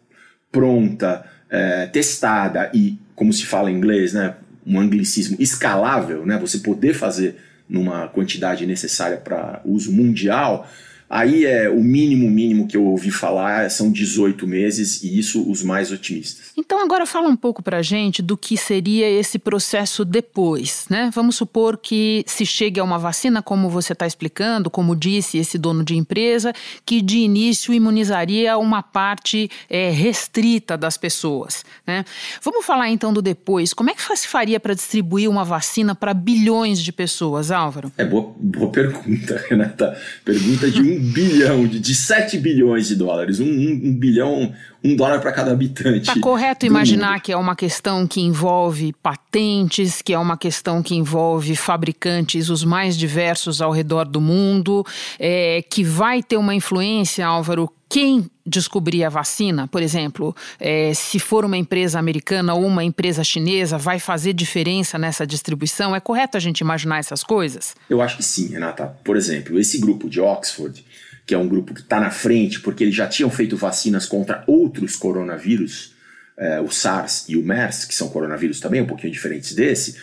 pronta, 0.51 1.25
é, 1.51 1.87
testada 1.87 2.71
e, 2.73 2.99
como 3.15 3.33
se 3.33 3.45
fala 3.45 3.71
em 3.71 3.77
inglês, 3.77 4.13
né, 4.13 4.35
um 4.65 4.79
anglicismo 4.79 5.37
escalável, 5.41 6.25
né, 6.25 6.39
você 6.39 6.59
poder 6.59 6.95
fazer 6.95 7.37
numa 7.69 8.09
quantidade 8.09 8.67
necessária 8.67 9.17
para 9.17 9.61
uso 9.65 9.93
mundial, 9.93 10.69
Aí 11.11 11.45
é 11.45 11.69
o 11.69 11.83
mínimo 11.83 12.31
mínimo 12.31 12.69
que 12.69 12.77
eu 12.77 12.85
ouvi 12.85 13.11
falar 13.11 13.69
são 13.69 13.91
18 13.91 14.47
meses 14.47 15.03
e 15.03 15.19
isso 15.19 15.51
os 15.51 15.61
mais 15.61 15.91
otimistas. 15.91 16.53
Então 16.57 16.81
agora 16.81 17.05
fala 17.05 17.29
um 17.29 17.35
pouco 17.35 17.65
para 17.65 17.83
gente 17.83 18.23
do 18.23 18.37
que 18.37 18.57
seria 18.57 19.11
esse 19.11 19.37
processo 19.37 20.05
depois, 20.05 20.87
né? 20.89 21.11
Vamos 21.13 21.35
supor 21.35 21.79
que 21.79 22.23
se 22.29 22.47
chegue 22.47 22.79
a 22.79 22.85
uma 22.85 22.97
vacina, 22.97 23.43
como 23.43 23.69
você 23.69 23.93
está 23.93 24.07
explicando, 24.07 24.71
como 24.71 24.95
disse 24.95 25.37
esse 25.37 25.59
dono 25.59 25.83
de 25.83 25.97
empresa, 25.97 26.53
que 26.87 27.03
de 27.03 27.19
início 27.19 27.75
imunizaria 27.75 28.57
uma 28.57 28.81
parte 28.81 29.51
é, 29.69 29.91
restrita 29.91 30.77
das 30.77 30.97
pessoas, 30.97 31.65
né? 31.85 32.05
Vamos 32.41 32.65
falar 32.65 32.89
então 32.89 33.13
do 33.13 33.21
depois. 33.21 33.75
Como 33.75 33.91
é 33.91 33.95
que 33.95 34.17
se 34.17 34.29
faria 34.29 34.61
para 34.61 34.75
distribuir 34.75 35.29
uma 35.29 35.45
vacina 35.45 35.93
para 35.93 36.15
bilhões 36.15 36.81
de 36.81 36.93
pessoas, 36.93 37.51
Álvaro? 37.51 37.91
É 37.99 38.05
boa, 38.05 38.33
boa 38.39 38.71
pergunta, 38.71 39.43
Renata. 39.51 40.01
Pergunta 40.25 40.71
de 40.71 40.83
um 40.83 41.00
bilhão, 41.01 41.67
de, 41.67 41.81
de 41.81 41.95
7 41.95 42.39
bilhões 42.39 42.89
de 42.89 42.95
dólares. 42.95 43.41
Um, 43.41 43.47
um, 43.47 43.81
um 43.85 43.95
bilhão, 43.95 44.53
um 44.83 44.97
dólar 44.97 45.21
para 45.21 45.33
cada 45.33 45.53
habitante. 45.53 46.09
Está 46.09 46.19
correto 46.21 46.65
imaginar 46.65 47.13
mundo. 47.13 47.23
que 47.23 47.33
é 47.33 47.37
uma 47.37 47.55
questão 47.55 48.07
que 48.07 48.21
envolve 48.21 48.95
patentes, 49.03 50.01
que 50.01 50.13
é 50.13 50.19
uma 50.19 50.37
questão 50.37 50.83
que 50.83 50.95
envolve 50.95 51.55
fabricantes 51.55 52.49
os 52.49 52.65
mais 52.65 52.97
diversos 52.97 53.61
ao 53.61 53.73
redor 53.73 54.07
do 54.07 54.21
mundo, 54.21 54.85
é, 55.19 55.63
que 55.69 55.85
vai 55.85 56.23
ter 56.23 56.37
uma 56.37 56.55
influência, 56.55 57.27
Álvaro, 57.27 57.71
quem 57.91 58.31
descobrir 58.47 59.05
a 59.05 59.09
vacina, 59.09 59.67
por 59.67 59.83
exemplo, 59.83 60.35
é, 60.61 60.95
se 60.95 61.19
for 61.19 61.45
uma 61.45 61.57
empresa 61.57 61.99
americana 61.99 62.55
ou 62.55 62.65
uma 62.65 62.85
empresa 62.85 63.25
chinesa, 63.25 63.77
vai 63.77 63.99
fazer 63.99 64.33
diferença 64.33 64.97
nessa 64.97 65.27
distribuição? 65.27 65.95
É 65.95 65.99
correto 65.99 66.37
a 66.37 66.41
gente 66.41 66.61
imaginar 66.61 66.99
essas 66.99 67.25
coisas? 67.25 67.75
Eu 67.89 68.01
acho 68.01 68.17
que 68.17 68.23
sim, 68.23 68.49
Renata. 68.49 68.87
Por 69.05 69.17
exemplo, 69.17 69.59
esse 69.59 69.79
grupo 69.79 70.09
de 70.09 70.21
Oxford, 70.21 70.85
que 71.31 71.35
é 71.37 71.39
um 71.39 71.47
grupo 71.47 71.73
que 71.73 71.81
está 71.81 72.01
na 72.01 72.11
frente 72.11 72.59
porque 72.59 72.83
eles 72.83 72.95
já 72.97 73.07
tinham 73.07 73.31
feito 73.31 73.57
vacinas 73.57 74.05
contra 74.05 74.43
outros 74.49 74.97
coronavírus, 74.97 75.95
é, 76.37 76.61
o 76.61 76.69
SARS 76.69 77.25
e 77.29 77.37
o 77.37 77.43
MERS, 77.45 77.85
que 77.85 77.95
são 77.95 78.09
coronavírus 78.09 78.59
também 78.59 78.83
um 78.83 78.87
pouquinho 78.87 79.13
diferentes 79.13 79.55
desse, 79.55 79.95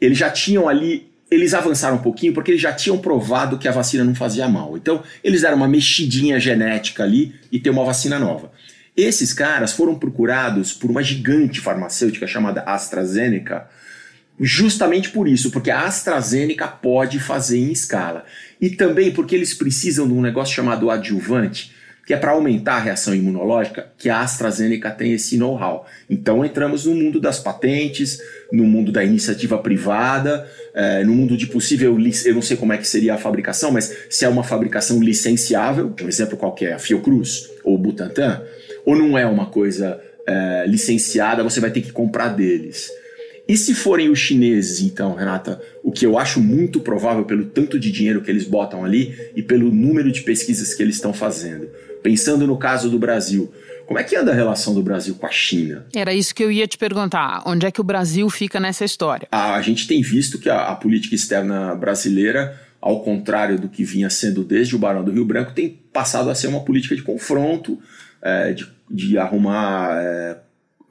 eles 0.00 0.16
já 0.16 0.30
tinham 0.30 0.68
ali 0.68 1.10
eles 1.28 1.52
avançaram 1.52 1.96
um 1.96 2.00
pouquinho 2.00 2.32
porque 2.32 2.52
eles 2.52 2.62
já 2.62 2.72
tinham 2.72 2.96
provado 2.96 3.58
que 3.58 3.66
a 3.66 3.72
vacina 3.72 4.04
não 4.04 4.14
fazia 4.14 4.48
mal. 4.48 4.76
Então, 4.76 5.02
eles 5.22 5.42
deram 5.42 5.56
uma 5.56 5.66
mexidinha 5.66 6.38
genética 6.38 7.02
ali 7.02 7.34
e 7.50 7.58
tem 7.58 7.72
uma 7.72 7.84
vacina 7.84 8.20
nova. 8.20 8.52
Esses 8.96 9.32
caras 9.32 9.72
foram 9.72 9.98
procurados 9.98 10.72
por 10.72 10.90
uma 10.90 11.02
gigante 11.02 11.60
farmacêutica 11.60 12.26
chamada 12.26 12.62
AstraZeneca, 12.62 13.68
justamente 14.40 15.10
por 15.10 15.26
isso, 15.26 15.50
porque 15.50 15.72
a 15.72 15.82
AstraZeneca 15.82 16.68
pode 16.68 17.18
fazer 17.18 17.58
em 17.58 17.72
escala. 17.72 18.24
E 18.60 18.70
também 18.70 19.10
porque 19.10 19.34
eles 19.34 19.54
precisam 19.54 20.06
de 20.06 20.14
um 20.14 20.20
negócio 20.20 20.54
chamado 20.54 20.90
adjuvante, 20.90 21.72
que 22.08 22.14
é 22.14 22.16
para 22.16 22.30
aumentar 22.30 22.76
a 22.76 22.80
reação 22.80 23.14
imunológica, 23.14 23.88
que 23.98 24.08
a 24.08 24.20
AstraZeneca 24.20 24.90
tem 24.90 25.12
esse 25.12 25.36
know-how. 25.36 25.86
Então 26.08 26.42
entramos 26.42 26.86
no 26.86 26.94
mundo 26.94 27.20
das 27.20 27.38
patentes, 27.38 28.18
no 28.50 28.64
mundo 28.64 28.90
da 28.90 29.04
iniciativa 29.04 29.58
privada, 29.58 30.48
é, 30.74 31.04
no 31.04 31.12
mundo 31.12 31.36
de 31.36 31.46
possível, 31.46 31.98
eu 32.24 32.34
não 32.34 32.40
sei 32.40 32.56
como 32.56 32.72
é 32.72 32.78
que 32.78 32.88
seria 32.88 33.14
a 33.14 33.18
fabricação, 33.18 33.70
mas 33.70 33.94
se 34.08 34.24
é 34.24 34.28
uma 34.28 34.42
fabricação 34.42 35.02
licenciável, 35.02 35.94
um 36.00 36.08
exemplo 36.08 36.38
qualquer, 36.38 36.72
a 36.72 36.78
Fiocruz 36.78 37.50
ou 37.62 37.76
Butantan, 37.76 38.42
ou 38.86 38.96
não 38.96 39.18
é 39.18 39.26
uma 39.26 39.44
coisa 39.44 40.00
é, 40.26 40.64
licenciada, 40.66 41.42
você 41.42 41.60
vai 41.60 41.70
ter 41.70 41.82
que 41.82 41.92
comprar 41.92 42.28
deles. 42.28 42.90
E 43.48 43.56
se 43.56 43.74
forem 43.74 44.10
os 44.10 44.18
chineses, 44.18 44.80
então, 44.82 45.14
Renata, 45.14 45.60
o 45.82 45.90
que 45.90 46.04
eu 46.04 46.18
acho 46.18 46.38
muito 46.38 46.80
provável 46.80 47.24
pelo 47.24 47.46
tanto 47.46 47.78
de 47.78 47.90
dinheiro 47.90 48.20
que 48.20 48.30
eles 48.30 48.44
botam 48.44 48.84
ali 48.84 49.16
e 49.34 49.42
pelo 49.42 49.72
número 49.72 50.12
de 50.12 50.20
pesquisas 50.20 50.74
que 50.74 50.82
eles 50.82 50.96
estão 50.96 51.14
fazendo. 51.14 51.66
Pensando 52.02 52.46
no 52.46 52.58
caso 52.58 52.90
do 52.90 52.98
Brasil, 52.98 53.50
como 53.86 53.98
é 53.98 54.04
que 54.04 54.14
anda 54.14 54.32
a 54.32 54.34
relação 54.34 54.74
do 54.74 54.82
Brasil 54.82 55.14
com 55.14 55.26
a 55.26 55.30
China? 55.30 55.86
Era 55.94 56.12
isso 56.12 56.34
que 56.34 56.44
eu 56.44 56.52
ia 56.52 56.66
te 56.66 56.76
perguntar. 56.76 57.42
Onde 57.46 57.64
é 57.64 57.70
que 57.70 57.80
o 57.80 57.84
Brasil 57.84 58.28
fica 58.28 58.60
nessa 58.60 58.84
história? 58.84 59.26
A, 59.32 59.54
a 59.54 59.62
gente 59.62 59.86
tem 59.86 60.02
visto 60.02 60.38
que 60.38 60.50
a, 60.50 60.66
a 60.66 60.76
política 60.76 61.14
externa 61.14 61.74
brasileira 61.74 62.60
ao 62.80 63.02
contrário 63.02 63.58
do 63.58 63.68
que 63.68 63.82
vinha 63.82 64.08
sendo 64.08 64.44
desde 64.44 64.76
o 64.76 64.78
Barão 64.78 65.02
do 65.02 65.10
Rio 65.10 65.24
Branco, 65.24 65.52
tem 65.52 65.80
passado 65.92 66.30
a 66.30 66.34
ser 66.34 66.46
uma 66.46 66.60
política 66.60 66.94
de 66.94 67.02
confronto, 67.02 67.76
é, 68.22 68.52
de 68.52 68.68
de 68.90 69.18
arrumar 69.18 70.00
é, 70.00 70.36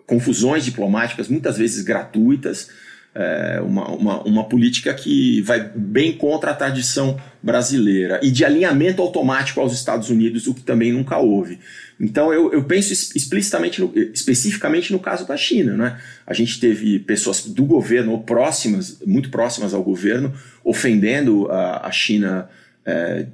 confusões 0.07 0.65
diplomáticas, 0.65 1.27
muitas 1.27 1.57
vezes 1.57 1.83
gratuitas, 1.83 2.69
é, 3.13 3.59
uma, 3.61 3.89
uma, 3.89 4.23
uma, 4.23 4.43
política 4.43 4.93
que 4.93 5.41
vai 5.41 5.71
bem 5.75 6.13
contra 6.13 6.51
a 6.51 6.53
tradição 6.53 7.19
brasileira 7.41 8.19
e 8.21 8.29
de 8.29 8.45
alinhamento 8.45 9.01
automático 9.01 9.59
aos 9.59 9.73
Estados 9.73 10.09
Unidos, 10.11 10.45
o 10.45 10.53
que 10.53 10.61
também 10.61 10.93
nunca 10.93 11.17
houve. 11.17 11.59
Então 11.99 12.31
eu, 12.31 12.53
eu 12.53 12.63
penso 12.63 12.93
explicitamente, 12.93 13.81
no, 13.81 13.91
especificamente 14.13 14.93
no 14.93 14.99
caso 14.99 15.27
da 15.27 15.35
China. 15.35 15.75
Né? 15.75 15.99
A 16.27 16.33
gente 16.33 16.59
teve 16.59 16.99
pessoas 16.99 17.43
do 17.45 17.65
governo 17.65 18.11
ou 18.11 18.21
próximas, 18.21 18.99
muito 19.03 19.31
próximas 19.31 19.73
ao 19.73 19.83
governo, 19.83 20.31
ofendendo 20.63 21.49
a, 21.49 21.87
a 21.87 21.91
China 21.91 22.47
é, 22.85 23.25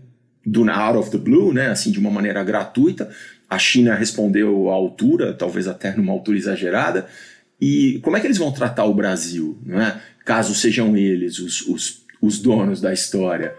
do 0.45 0.69
out 0.69 0.97
of 0.97 1.11
the 1.11 1.17
blue, 1.17 1.53
né? 1.53 1.67
assim, 1.67 1.91
de 1.91 1.99
uma 1.99 2.09
maneira 2.09 2.41
gratuita. 2.41 3.09
A 3.49 3.59
China 3.59 3.95
respondeu 3.95 4.69
à 4.69 4.73
altura, 4.73 5.33
talvez 5.33 5.67
até 5.67 5.95
numa 5.95 6.11
altura 6.11 6.37
exagerada. 6.37 7.07
E 7.59 7.99
como 8.03 8.17
é 8.17 8.19
que 8.19 8.27
eles 8.27 8.37
vão 8.37 8.51
tratar 8.51 8.85
o 8.85 8.93
Brasil, 8.93 9.57
não 9.65 9.81
é? 9.81 10.01
caso 10.25 10.55
sejam 10.55 10.95
eles 10.95 11.39
os, 11.39 11.61
os, 11.67 12.05
os 12.21 12.39
donos 12.39 12.81
da 12.81 12.93
história? 12.93 13.53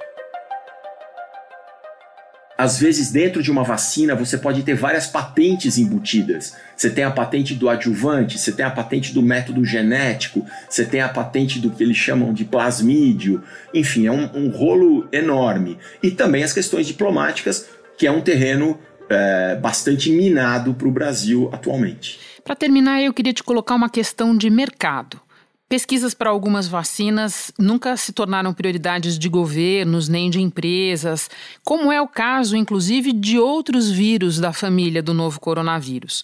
Às 2.56 2.78
vezes, 2.78 3.10
dentro 3.10 3.42
de 3.42 3.50
uma 3.50 3.64
vacina, 3.64 4.14
você 4.14 4.38
pode 4.38 4.62
ter 4.62 4.74
várias 4.74 5.08
patentes 5.08 5.76
embutidas. 5.76 6.54
Você 6.76 6.88
tem 6.88 7.02
a 7.02 7.10
patente 7.10 7.52
do 7.52 7.68
adjuvante, 7.68 8.38
você 8.38 8.52
tem 8.52 8.64
a 8.64 8.70
patente 8.70 9.12
do 9.12 9.20
método 9.20 9.64
genético, 9.64 10.46
você 10.68 10.84
tem 10.84 11.00
a 11.00 11.08
patente 11.08 11.58
do 11.58 11.70
que 11.70 11.82
eles 11.82 11.96
chamam 11.96 12.32
de 12.32 12.44
plasmídio. 12.44 13.42
Enfim, 13.74 14.06
é 14.06 14.12
um, 14.12 14.30
um 14.36 14.48
rolo 14.50 15.08
enorme. 15.10 15.78
E 16.00 16.12
também 16.12 16.44
as 16.44 16.52
questões 16.52 16.86
diplomáticas, 16.86 17.66
que 17.98 18.06
é 18.06 18.10
um 18.10 18.20
terreno 18.20 18.78
é, 19.08 19.56
bastante 19.56 20.10
minado 20.10 20.74
para 20.74 20.88
o 20.88 20.90
Brasil 20.90 21.48
atualmente. 21.52 22.18
Para 22.44 22.54
terminar, 22.54 23.02
eu 23.02 23.12
queria 23.12 23.32
te 23.32 23.42
colocar 23.42 23.74
uma 23.74 23.88
questão 23.88 24.36
de 24.36 24.50
mercado. 24.50 25.20
Pesquisas 25.74 26.14
para 26.14 26.30
algumas 26.30 26.68
vacinas 26.68 27.50
nunca 27.58 27.96
se 27.96 28.12
tornaram 28.12 28.54
prioridades 28.54 29.18
de 29.18 29.28
governos 29.28 30.08
nem 30.08 30.30
de 30.30 30.40
empresas, 30.40 31.28
como 31.64 31.90
é 31.90 32.00
o 32.00 32.06
caso, 32.06 32.56
inclusive, 32.56 33.12
de 33.12 33.40
outros 33.40 33.90
vírus 33.90 34.38
da 34.38 34.52
família 34.52 35.02
do 35.02 35.12
novo 35.12 35.40
coronavírus. 35.40 36.22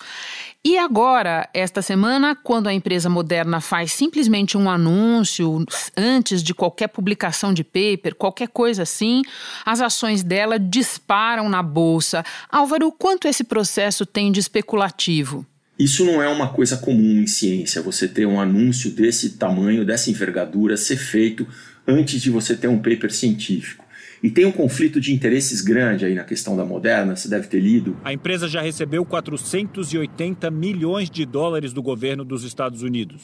E 0.65 0.79
agora, 0.79 1.49
esta 1.53 1.83
semana, 1.83 2.37
quando 2.37 2.69
a 2.69 2.73
empresa 2.73 3.11
Moderna 3.11 3.61
faz 3.61 3.91
simplesmente 3.91 4.57
um 4.57 4.71
anúncio 4.71 5.65
antes 5.97 6.45
de 6.45 6.55
qualquer 6.55 6.87
publicação 6.87 7.53
de 7.53 7.65
paper, 7.65 8.15
qualquer 8.15 8.47
coisa 8.51 8.85
assim, 8.85 9.21
as 9.67 9.81
ações 9.81 10.23
dela 10.23 10.61
disparam 10.61 11.49
na 11.49 11.61
bolsa. 11.61 12.25
Álvaro, 12.49 12.93
quanto 12.93 13.27
esse 13.27 13.43
processo 13.43 14.07
tem 14.07 14.31
de 14.31 14.39
especulativo? 14.39 15.45
Isso 15.81 16.05
não 16.05 16.23
é 16.23 16.29
uma 16.29 16.49
coisa 16.49 16.77
comum 16.77 17.23
em 17.23 17.27
ciência, 17.27 17.81
você 17.81 18.07
ter 18.07 18.27
um 18.27 18.39
anúncio 18.39 18.91
desse 18.91 19.39
tamanho, 19.39 19.83
dessa 19.83 20.11
envergadura, 20.11 20.77
ser 20.77 20.99
feito 20.99 21.49
antes 21.89 22.21
de 22.21 22.29
você 22.29 22.55
ter 22.55 22.69
um 22.69 22.77
paper 22.77 23.11
científico. 23.11 23.83
E 24.23 24.29
tem 24.29 24.45
um 24.45 24.53
conflito 24.53 25.01
de 25.01 25.15
interesses 25.15 25.63
grande 25.63 26.05
aí 26.05 26.15
na 26.15 26.25
questão 26.25 26.55
da 26.55 26.67
Moderna, 26.67 27.17
você 27.17 27.27
deve 27.27 27.49
ter 27.49 27.61
lido. 27.61 27.97
A 28.05 28.13
empresa 28.13 28.47
já 28.47 28.61
recebeu 28.61 29.07
480 29.07 30.51
milhões 30.51 31.09
de 31.09 31.25
dólares 31.25 31.73
do 31.73 31.83
governo 31.83 32.27
dos 32.27 32.45
Estados 32.45 32.83
Unidos. 32.83 33.23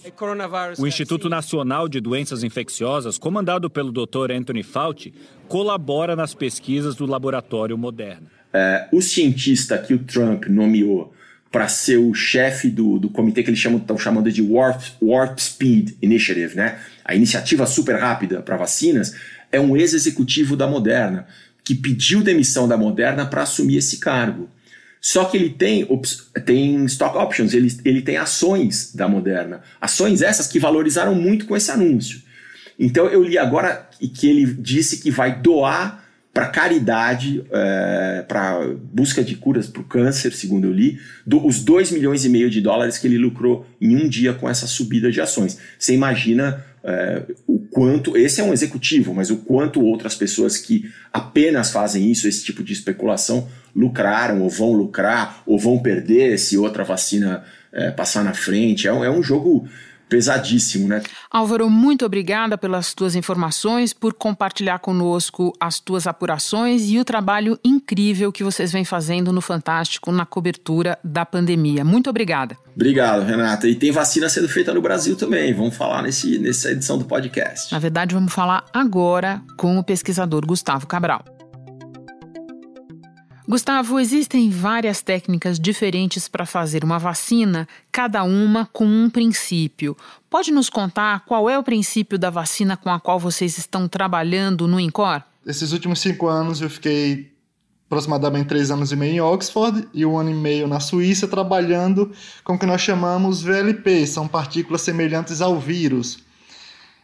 O 0.78 0.86
Instituto 0.86 1.28
Nacional 1.28 1.86
de 1.90 2.00
Doenças 2.00 2.42
Infecciosas, 2.42 3.18
comandado 3.18 3.68
pelo 3.68 3.92
Dr. 3.92 4.32
Anthony 4.32 4.62
Fauci, 4.62 5.12
colabora 5.46 6.16
nas 6.16 6.32
pesquisas 6.32 6.94
do 6.94 7.04
laboratório 7.04 7.76
Moderna. 7.76 8.30
É, 8.50 8.88
o 8.90 9.02
cientista 9.02 9.76
que 9.76 9.92
o 9.92 9.98
Trump 9.98 10.46
nomeou 10.46 11.14
para 11.56 11.68
ser 11.68 11.96
o 11.96 12.12
chefe 12.12 12.68
do, 12.68 12.98
do 12.98 13.08
comitê 13.08 13.42
que 13.42 13.48
eles 13.48 13.58
estão 13.58 13.96
chamando 13.96 14.30
de 14.30 14.42
Warp, 14.42 14.78
Warp 15.00 15.38
Speed 15.38 15.92
Initiative, 16.02 16.54
né? 16.54 16.78
a 17.02 17.14
iniciativa 17.14 17.64
super 17.64 17.98
rápida 17.98 18.42
para 18.42 18.58
vacinas, 18.58 19.14
é 19.50 19.58
um 19.58 19.74
ex-executivo 19.74 20.54
da 20.54 20.66
Moderna, 20.66 21.26
que 21.64 21.74
pediu 21.74 22.22
demissão 22.22 22.68
da 22.68 22.76
Moderna 22.76 23.24
para 23.24 23.40
assumir 23.40 23.78
esse 23.78 23.96
cargo. 23.96 24.50
Só 25.00 25.24
que 25.24 25.38
ele 25.38 25.48
tem, 25.48 25.88
tem 26.44 26.84
stock 26.84 27.16
options, 27.16 27.54
ele, 27.54 27.74
ele 27.86 28.02
tem 28.02 28.18
ações 28.18 28.94
da 28.94 29.08
Moderna. 29.08 29.62
Ações 29.80 30.20
essas 30.20 30.46
que 30.46 30.58
valorizaram 30.58 31.14
muito 31.14 31.46
com 31.46 31.56
esse 31.56 31.70
anúncio. 31.70 32.20
Então 32.78 33.06
eu 33.06 33.22
li 33.22 33.38
agora 33.38 33.88
que 33.98 34.28
ele 34.28 34.44
disse 34.44 34.98
que 34.98 35.10
vai 35.10 35.40
doar 35.40 36.05
para 36.36 36.48
caridade, 36.48 37.42
é, 37.50 38.22
para 38.28 38.60
busca 38.92 39.24
de 39.24 39.36
curas 39.36 39.68
para 39.68 39.80
o 39.80 39.84
câncer, 39.86 40.34
segundo 40.34 40.66
eu 40.66 40.70
li, 40.70 41.00
do, 41.26 41.46
os 41.46 41.64
2 41.64 41.92
milhões 41.92 42.26
e 42.26 42.28
meio 42.28 42.50
de 42.50 42.60
dólares 42.60 42.98
que 42.98 43.06
ele 43.06 43.16
lucrou 43.16 43.64
em 43.80 43.96
um 43.96 44.06
dia 44.06 44.34
com 44.34 44.46
essa 44.46 44.66
subida 44.66 45.10
de 45.10 45.18
ações. 45.18 45.56
Você 45.78 45.94
imagina 45.94 46.62
é, 46.84 47.22
o 47.46 47.58
quanto, 47.58 48.18
esse 48.18 48.38
é 48.38 48.44
um 48.44 48.52
executivo, 48.52 49.14
mas 49.14 49.30
o 49.30 49.38
quanto 49.38 49.82
outras 49.82 50.14
pessoas 50.14 50.58
que 50.58 50.92
apenas 51.10 51.70
fazem 51.70 52.10
isso, 52.10 52.28
esse 52.28 52.44
tipo 52.44 52.62
de 52.62 52.74
especulação, 52.74 53.48
lucraram 53.74 54.42
ou 54.42 54.50
vão 54.50 54.74
lucrar 54.74 55.42
ou 55.46 55.58
vão 55.58 55.78
perder 55.78 56.38
se 56.38 56.58
outra 56.58 56.84
vacina 56.84 57.44
é, 57.72 57.90
passar 57.90 58.22
na 58.22 58.34
frente. 58.34 58.86
É, 58.86 58.90
é 58.90 59.10
um 59.10 59.22
jogo 59.22 59.66
pesadíssimo, 60.08 60.88
né? 60.88 61.02
Álvaro, 61.30 61.68
muito 61.68 62.04
obrigada 62.04 62.56
pelas 62.56 62.94
tuas 62.94 63.14
informações, 63.14 63.92
por 63.92 64.14
compartilhar 64.14 64.78
conosco 64.78 65.52
as 65.60 65.80
tuas 65.80 66.06
apurações 66.06 66.88
e 66.88 66.98
o 66.98 67.04
trabalho 67.04 67.58
incrível 67.64 68.32
que 68.32 68.44
vocês 68.44 68.72
vêm 68.72 68.84
fazendo 68.84 69.32
no 69.32 69.40
Fantástico 69.40 70.12
na 70.12 70.24
cobertura 70.24 70.98
da 71.02 71.24
pandemia. 71.24 71.84
Muito 71.84 72.10
obrigada. 72.10 72.56
Obrigado, 72.74 73.24
Renata. 73.24 73.66
E 73.66 73.74
tem 73.74 73.90
vacina 73.90 74.28
sendo 74.28 74.48
feita 74.48 74.72
no 74.72 74.82
Brasil 74.82 75.16
também. 75.16 75.52
Vamos 75.54 75.76
falar 75.76 76.02
nesse, 76.02 76.38
nessa 76.38 76.70
edição 76.70 76.98
do 76.98 77.04
podcast. 77.04 77.72
Na 77.72 77.78
verdade, 77.78 78.14
vamos 78.14 78.32
falar 78.32 78.64
agora 78.72 79.40
com 79.56 79.78
o 79.78 79.84
pesquisador 79.84 80.44
Gustavo 80.46 80.86
Cabral. 80.86 81.35
Gustavo, 83.48 84.00
existem 84.00 84.50
várias 84.50 85.00
técnicas 85.00 85.60
diferentes 85.60 86.26
para 86.26 86.44
fazer 86.44 86.82
uma 86.82 86.98
vacina, 86.98 87.68
cada 87.92 88.24
uma 88.24 88.66
com 88.66 88.84
um 88.84 89.08
princípio. 89.08 89.96
Pode 90.28 90.50
nos 90.50 90.68
contar 90.68 91.24
qual 91.24 91.48
é 91.48 91.56
o 91.56 91.62
princípio 91.62 92.18
da 92.18 92.28
vacina 92.28 92.76
com 92.76 92.90
a 92.90 92.98
qual 92.98 93.20
vocês 93.20 93.56
estão 93.56 93.86
trabalhando 93.86 94.66
no 94.66 94.80
INCOR? 94.80 95.22
Esses 95.46 95.70
últimos 95.70 96.00
cinco 96.00 96.26
anos 96.26 96.60
eu 96.60 96.68
fiquei 96.68 97.32
aproximadamente 97.86 98.48
três 98.48 98.72
anos 98.72 98.90
e 98.90 98.96
meio 98.96 99.14
em 99.14 99.20
Oxford 99.20 99.86
e 99.94 100.04
um 100.04 100.18
ano 100.18 100.30
e 100.30 100.34
meio 100.34 100.66
na 100.66 100.80
Suíça 100.80 101.28
trabalhando 101.28 102.10
com 102.42 102.54
o 102.54 102.58
que 102.58 102.66
nós 102.66 102.80
chamamos 102.80 103.42
VLP, 103.42 104.08
são 104.08 104.26
partículas 104.26 104.82
semelhantes 104.82 105.40
ao 105.40 105.60
vírus. 105.60 106.18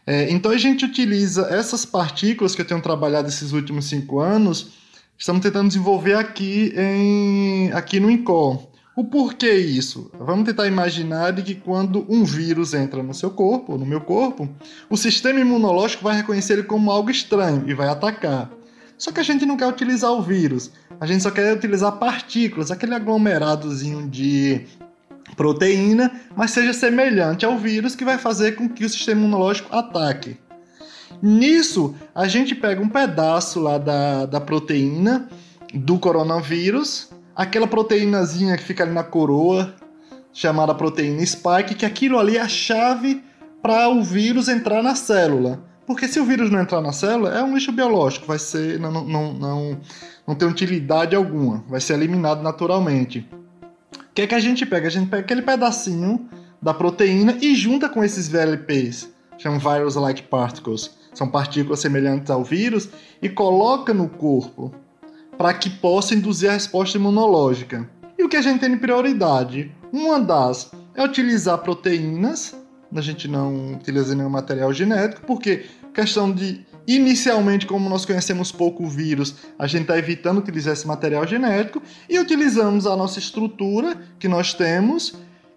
É, 0.04 0.28
então 0.28 0.50
a 0.50 0.58
gente 0.58 0.84
utiliza 0.84 1.42
essas 1.42 1.84
partículas 1.84 2.56
que 2.56 2.62
eu 2.62 2.66
tenho 2.66 2.82
trabalhado 2.82 3.28
esses 3.28 3.52
últimos 3.52 3.84
cinco 3.84 4.18
anos 4.18 4.81
estamos 5.22 5.40
tentando 5.40 5.68
desenvolver 5.68 6.14
aqui, 6.14 6.74
em, 6.76 7.70
aqui 7.72 8.00
no 8.00 8.10
INCOR. 8.10 8.66
O 8.96 9.04
porquê 9.04 9.54
isso? 9.54 10.10
Vamos 10.18 10.44
tentar 10.44 10.66
imaginar 10.66 11.32
de 11.32 11.42
que 11.42 11.54
quando 11.54 12.04
um 12.08 12.24
vírus 12.24 12.74
entra 12.74 13.04
no 13.04 13.14
seu 13.14 13.30
corpo, 13.30 13.78
no 13.78 13.86
meu 13.86 14.00
corpo, 14.00 14.48
o 14.90 14.96
sistema 14.96 15.38
imunológico 15.38 16.02
vai 16.02 16.16
reconhecer 16.16 16.54
ele 16.54 16.64
como 16.64 16.90
algo 16.90 17.08
estranho 17.08 17.62
e 17.68 17.72
vai 17.72 17.88
atacar. 17.88 18.50
Só 18.98 19.12
que 19.12 19.20
a 19.20 19.22
gente 19.22 19.46
não 19.46 19.56
quer 19.56 19.68
utilizar 19.68 20.10
o 20.10 20.20
vírus, 20.20 20.72
a 21.00 21.06
gente 21.06 21.22
só 21.22 21.30
quer 21.30 21.54
utilizar 21.54 21.92
partículas, 21.92 22.72
aquele 22.72 22.94
aglomeradozinho 22.94 24.08
de 24.08 24.66
proteína, 25.36 26.20
mas 26.36 26.50
seja 26.50 26.72
semelhante 26.72 27.44
ao 27.44 27.56
vírus 27.56 27.94
que 27.94 28.04
vai 28.04 28.18
fazer 28.18 28.56
com 28.56 28.68
que 28.68 28.84
o 28.84 28.88
sistema 28.88 29.20
imunológico 29.20 29.74
ataque. 29.74 30.36
Nisso, 31.22 31.94
a 32.12 32.26
gente 32.26 32.52
pega 32.52 32.82
um 32.82 32.88
pedaço 32.88 33.60
lá 33.60 33.78
da, 33.78 34.26
da 34.26 34.40
proteína 34.40 35.28
do 35.72 35.96
coronavírus, 35.98 37.10
aquela 37.34 37.68
proteínazinha 37.68 38.56
que 38.56 38.64
fica 38.64 38.82
ali 38.82 38.92
na 38.92 39.04
coroa, 39.04 39.72
chamada 40.32 40.74
proteína 40.74 41.24
spike, 41.24 41.76
que 41.76 41.86
aquilo 41.86 42.18
ali 42.18 42.36
é 42.36 42.40
a 42.40 42.48
chave 42.48 43.22
para 43.62 43.88
o 43.88 44.02
vírus 44.02 44.48
entrar 44.48 44.82
na 44.82 44.96
célula. 44.96 45.62
Porque 45.86 46.08
se 46.08 46.18
o 46.18 46.24
vírus 46.24 46.50
não 46.50 46.60
entrar 46.60 46.80
na 46.80 46.92
célula, 46.92 47.32
é 47.34 47.42
um 47.42 47.54
lixo 47.54 47.70
biológico, 47.70 48.26
vai 48.26 48.38
ser 48.38 48.80
não, 48.80 48.90
não, 48.90 49.32
não, 49.32 49.80
não 50.26 50.34
tem 50.34 50.48
utilidade 50.48 51.14
alguma, 51.14 51.64
vai 51.68 51.80
ser 51.80 51.94
eliminado 51.94 52.42
naturalmente. 52.42 53.28
O 53.94 54.14
que 54.14 54.22
é 54.22 54.26
que 54.26 54.34
a 54.34 54.40
gente 54.40 54.66
pega? 54.66 54.88
A 54.88 54.90
gente 54.90 55.08
pega 55.08 55.22
aquele 55.22 55.42
pedacinho 55.42 56.28
da 56.60 56.74
proteína 56.74 57.36
e 57.40 57.54
junta 57.54 57.88
com 57.88 58.02
esses 58.02 58.28
VLPs, 58.28 59.08
chamam 59.38 59.58
virus-like 59.58 60.22
particles, 60.24 61.01
são 61.12 61.28
partículas 61.28 61.80
semelhantes 61.80 62.30
ao 62.30 62.42
vírus, 62.44 62.88
e 63.20 63.28
coloca 63.28 63.92
no 63.92 64.08
corpo 64.08 64.72
para 65.36 65.54
que 65.54 65.70
possa 65.70 66.14
induzir 66.14 66.50
a 66.50 66.54
resposta 66.54 66.98
imunológica. 66.98 67.88
E 68.18 68.22
o 68.22 68.28
que 68.28 68.36
a 68.36 68.42
gente 68.42 68.60
tem 68.60 68.70
de 68.70 68.76
prioridade? 68.76 69.74
Uma 69.92 70.20
das 70.20 70.70
é 70.94 71.04
utilizar 71.04 71.58
proteínas, 71.58 72.54
a 72.94 73.00
gente 73.00 73.26
não 73.26 73.72
utiliza 73.74 74.14
nenhum 74.14 74.28
material 74.28 74.72
genético, 74.72 75.22
porque 75.26 75.66
questão 75.94 76.30
de 76.30 76.64
Inicialmente, 76.86 77.64
como 77.64 77.88
nós 77.88 78.04
conhecemos 78.04 78.50
pouco 78.50 78.84
o 78.84 78.88
vírus, 78.88 79.36
a 79.58 79.66
gente 79.66 79.82
está 79.82 79.96
evitando 79.96 80.38
utilizar 80.38 80.72
esse 80.72 80.86
material 80.86 81.26
genético 81.26 81.80
e 82.08 82.18
utilizamos 82.18 82.86
a 82.86 82.96
nossa 82.96 83.18
estrutura 83.20 83.96
que 84.18 84.26
nós 84.26 84.52
temos 84.52 85.14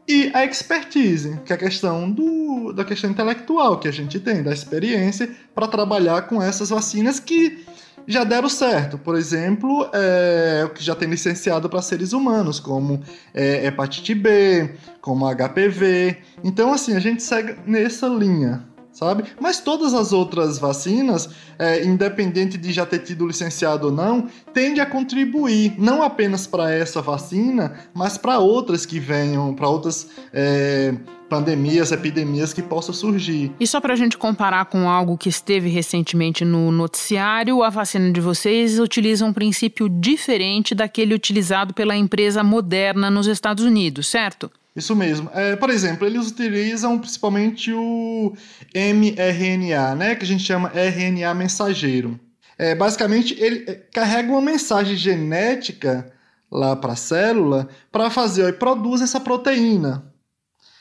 e 0.08 0.30
a 0.34 0.46
expertise, 0.46 1.40
que 1.46 1.52
é 1.52 1.56
a 1.56 1.60
questão 1.60 2.10
do, 2.12 2.72
da 2.74 2.86
questão 2.86 3.10
intelectual 3.10 3.80
que 3.80 3.88
a 3.88 3.92
gente 3.92 4.20
tem, 4.20 4.44
da 4.44 4.54
experiência 4.54 5.30
para 5.54 5.68
trabalhar 5.68 6.24
com 6.24 6.42
essas 6.42 6.70
vacinas 6.70 7.20
que 7.20 7.66
já 8.08 8.24
deram 8.24 8.48
certo. 8.48 9.00
Por 9.00 9.16
exemplo, 9.16 9.90
é, 9.94 10.64
o 10.66 10.70
que 10.70 10.84
já 10.84 10.96
tem 10.96 11.10
licenciado 11.10 11.68
para 11.68 11.82
seres 11.82 12.14
humanos, 12.14 12.60
como 12.60 13.02
é, 13.34 13.66
hepatite 13.66 14.14
B, 14.14 14.76
como 15.02 15.26
HPV. 15.28 16.18
Então, 16.44 16.72
assim, 16.72 16.96
a 16.96 17.00
gente 17.00 17.24
segue 17.24 17.56
nessa 17.66 18.08
linha 18.08 18.64
sabe? 18.96 19.26
Mas 19.40 19.60
todas 19.60 19.94
as 19.94 20.14
outras 20.14 20.58
vacinas, 20.58 21.30
é, 21.60 21.84
independente 21.84 22.58
de 22.58 22.72
já 22.72 22.86
ter 22.86 23.00
tido 23.00 23.28
licenciado 23.28 23.88
ou 23.88 23.94
não, 23.94 24.28
tende 24.54 24.80
a 24.80 24.86
contribuir 24.86 25.76
não 25.78 26.02
apenas 26.02 26.48
para 26.48 26.74
essa 26.74 27.02
vacina, 27.02 27.78
mas 27.94 28.18
para 28.18 28.40
outras 28.40 28.86
que 28.86 28.98
venham, 28.98 29.54
para 29.54 29.68
outras 29.68 30.08
é, 30.32 30.96
pandemias, 31.30 31.92
epidemias 31.92 32.54
que 32.54 32.62
possam 32.62 32.94
surgir. 32.94 33.52
E 33.60 33.68
só 33.68 33.82
para 33.82 33.94
a 33.94 33.98
gente 33.98 34.18
comparar 34.18 34.66
com 34.66 34.90
algo 34.90 35.18
que 35.18 35.28
esteve 35.28 35.68
recentemente 35.68 36.46
no 36.46 36.72
noticiário, 36.72 37.64
a 37.64 37.70
vacina 37.70 38.12
de 38.12 38.22
vocês 38.22 38.80
utiliza 38.80 39.26
um 39.26 39.34
princípio 39.34 39.90
diferente 39.90 40.74
daquele 40.74 41.14
utilizado 41.14 41.74
pela 41.74 41.98
empresa 41.98 42.44
Moderna 42.44 43.12
nos 43.12 43.28
Estados 43.28 43.66
Unidos, 43.66 44.08
certo? 44.08 44.50
Isso 44.76 44.96
mesmo. 44.96 45.30
É, 45.34 45.56
por 45.56 45.70
exemplo, 45.70 46.06
eles 46.06 46.30
utilizam 46.30 47.00
principalmente 47.00 47.72
o 47.72 48.36
mRNA, 48.74 49.96
né, 49.96 50.16
que 50.16 50.24
a 50.24 50.28
gente 50.28 50.44
chama 50.44 50.70
RNA 50.70 51.34
mensageiro. 51.34 52.20
É, 52.58 52.76
basicamente, 52.76 53.34
ele 53.42 53.64
é, 53.68 53.76
carrega 53.94 54.30
uma 54.32 54.42
mensagem 54.42 54.98
genética 54.98 56.12
lá 56.52 56.76
para 56.76 56.94
a 56.94 56.98
célula 56.98 57.70
para 57.92 58.10
fazer 58.10 58.50
e 58.50 58.54
produz 58.54 59.02
essa 59.02 59.20
proteína. 59.20 60.14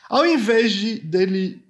Ao 0.09 0.27
invés 0.27 0.73
de 0.73 0.99
dele 0.99 1.65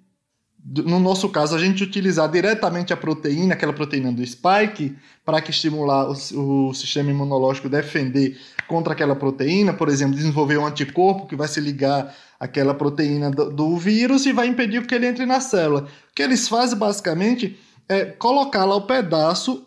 no 0.66 0.99
nosso 0.99 1.28
caso, 1.28 1.54
a 1.54 1.59
gente 1.59 1.85
utilizar 1.85 2.31
diretamente 2.31 2.90
a 2.90 2.96
proteína, 2.96 3.53
aquela 3.53 3.72
proteína 3.72 4.11
do 4.11 4.25
spike, 4.27 4.96
para 5.22 5.42
que 5.42 5.51
estimular 5.51 6.09
o, 6.09 6.68
o, 6.68 6.75
sistema 6.75 7.11
imunológico 7.11 7.68
defender 7.68 8.40
contra 8.66 8.92
aquela 8.92 9.16
proteína, 9.16 9.72
por 9.72 9.88
exemplo, 9.88 10.16
desenvolver 10.16 10.59
um 10.59 10.66
anticorpo 10.66 11.27
que 11.27 11.37
vai 11.37 11.48
se 11.48 11.61
ligar 11.61 12.14
àquela 12.38 12.74
proteína 12.74 13.31
do, 13.31 13.50
do 13.50 13.77
vírus 13.77 14.27
e 14.27 14.33
vai 14.33 14.46
impedir 14.46 14.87
que 14.87 14.94
ele 14.94 15.07
entre 15.07 15.27
na 15.27 15.40
célula. 15.40 15.83
O 15.83 16.14
que 16.14 16.22
eles 16.22 16.48
fazem 16.48 16.79
basicamente 16.79 17.59
é 17.88 18.05
colocar 18.05 18.64
lá 18.64 18.77
o 18.77 18.87
pedaço 18.87 19.66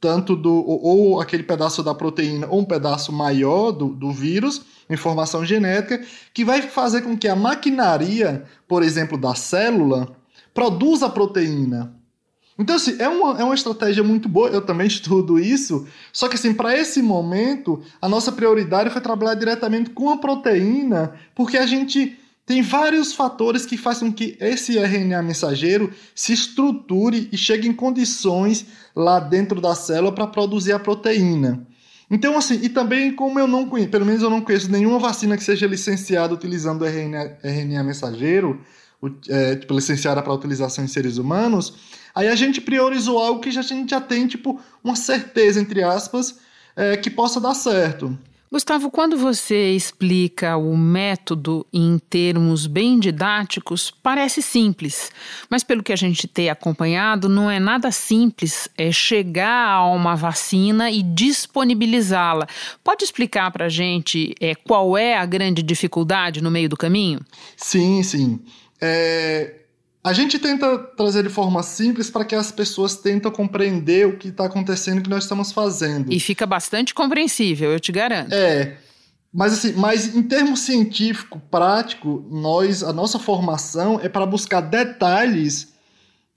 tanto 0.00 0.36
do 0.36 0.54
ou, 0.54 0.84
ou 0.84 1.20
aquele 1.20 1.42
pedaço 1.42 1.82
da 1.82 1.94
proteína 1.94 2.46
ou 2.48 2.60
um 2.60 2.64
pedaço 2.64 3.12
maior 3.12 3.72
do, 3.72 3.88
do 3.88 4.12
vírus, 4.12 4.62
informação 4.88 5.44
genética, 5.44 6.04
que 6.32 6.44
vai 6.44 6.62
fazer 6.62 7.02
com 7.02 7.16
que 7.16 7.28
a 7.28 7.36
maquinaria, 7.36 8.44
por 8.66 8.82
exemplo, 8.82 9.18
da 9.18 9.34
célula, 9.34 10.16
produz 10.54 11.02
a 11.02 11.08
proteína. 11.08 11.97
Então, 12.58 12.74
assim, 12.74 12.96
é 12.98 13.08
uma, 13.08 13.40
é 13.40 13.44
uma 13.44 13.54
estratégia 13.54 14.02
muito 14.02 14.28
boa, 14.28 14.48
eu 14.48 14.60
também 14.60 14.88
estudo 14.88 15.38
isso, 15.38 15.86
só 16.12 16.28
que, 16.28 16.34
assim, 16.34 16.52
para 16.52 16.76
esse 16.76 17.00
momento, 17.00 17.80
a 18.02 18.08
nossa 18.08 18.32
prioridade 18.32 18.90
foi 18.90 19.00
trabalhar 19.00 19.34
diretamente 19.34 19.90
com 19.90 20.10
a 20.10 20.18
proteína, 20.18 21.14
porque 21.36 21.56
a 21.56 21.66
gente 21.66 22.18
tem 22.44 22.62
vários 22.62 23.12
fatores 23.12 23.64
que 23.64 23.76
fazem 23.76 24.10
com 24.10 24.16
que 24.16 24.36
esse 24.40 24.78
RNA 24.78 25.22
mensageiro 25.22 25.92
se 26.14 26.32
estruture 26.32 27.28
e 27.30 27.36
chegue 27.36 27.68
em 27.68 27.74
condições 27.74 28.66
lá 28.96 29.20
dentro 29.20 29.60
da 29.60 29.74
célula 29.74 30.10
para 30.12 30.26
produzir 30.26 30.72
a 30.72 30.78
proteína. 30.78 31.66
Então, 32.10 32.38
assim, 32.38 32.58
e 32.62 32.70
também 32.70 33.14
como 33.14 33.38
eu 33.38 33.46
não 33.46 33.68
conheço, 33.68 33.90
pelo 33.90 34.06
menos 34.06 34.22
eu 34.22 34.30
não 34.30 34.40
conheço 34.40 34.72
nenhuma 34.72 34.98
vacina 34.98 35.36
que 35.36 35.44
seja 35.44 35.66
licenciada 35.66 36.32
utilizando 36.32 36.86
RNA, 36.86 37.36
RNA 37.44 37.84
mensageiro, 37.84 38.62
é, 39.28 39.56
tipo, 39.56 39.74
licenciada 39.74 40.22
para 40.22 40.32
utilização 40.32 40.84
em 40.84 40.88
seres 40.88 41.18
humanos, 41.18 41.74
aí 42.14 42.28
a 42.28 42.34
gente 42.34 42.60
priorizou 42.60 43.18
algo 43.18 43.40
que 43.40 43.50
já, 43.50 43.60
a 43.60 43.64
gente 43.64 43.90
já 43.90 44.00
tem, 44.00 44.26
tipo, 44.26 44.60
uma 44.82 44.96
certeza, 44.96 45.60
entre 45.60 45.82
aspas, 45.82 46.38
é, 46.74 46.96
que 46.96 47.10
possa 47.10 47.40
dar 47.40 47.54
certo. 47.54 48.18
Gustavo, 48.50 48.90
quando 48.90 49.14
você 49.14 49.72
explica 49.72 50.56
o 50.56 50.74
método 50.74 51.66
em 51.70 51.98
termos 51.98 52.66
bem 52.66 52.98
didáticos, 52.98 53.92
parece 54.02 54.40
simples, 54.40 55.12
mas 55.50 55.62
pelo 55.62 55.82
que 55.82 55.92
a 55.92 55.96
gente 55.96 56.26
tem 56.26 56.48
acompanhado, 56.48 57.28
não 57.28 57.50
é 57.50 57.60
nada 57.60 57.92
simples 57.92 58.66
é 58.78 58.90
chegar 58.90 59.68
a 59.68 59.84
uma 59.84 60.16
vacina 60.16 60.90
e 60.90 61.02
disponibilizá-la. 61.02 62.46
Pode 62.82 63.04
explicar 63.04 63.50
para 63.50 63.66
a 63.66 63.68
gente 63.68 64.34
é, 64.40 64.54
qual 64.54 64.96
é 64.96 65.18
a 65.18 65.26
grande 65.26 65.62
dificuldade 65.62 66.40
no 66.40 66.50
meio 66.50 66.70
do 66.70 66.76
caminho? 66.76 67.20
Sim, 67.54 68.02
sim. 68.02 68.40
É, 68.80 69.54
a 70.02 70.12
gente 70.12 70.38
tenta 70.38 70.78
trazer 70.78 71.22
de 71.22 71.28
forma 71.28 71.62
simples 71.62 72.10
para 72.10 72.24
que 72.24 72.34
as 72.34 72.50
pessoas 72.50 72.96
tentam 72.96 73.30
compreender 73.30 74.06
o 74.06 74.16
que 74.16 74.28
está 74.28 74.46
acontecendo, 74.46 74.98
o 74.98 75.02
que 75.02 75.10
nós 75.10 75.24
estamos 75.24 75.52
fazendo. 75.52 76.12
E 76.12 76.18
fica 76.20 76.46
bastante 76.46 76.94
compreensível, 76.94 77.72
eu 77.72 77.80
te 77.80 77.92
garanto. 77.92 78.32
É. 78.32 78.76
Mas 79.32 79.52
assim, 79.52 79.72
mas 79.74 80.14
em 80.14 80.22
termos 80.22 80.60
científico, 80.60 81.40
prático, 81.50 82.26
nós, 82.30 82.82
a 82.82 82.92
nossa 82.92 83.18
formação 83.18 84.00
é 84.02 84.08
para 84.08 84.24
buscar 84.24 84.62
detalhes 84.62 85.68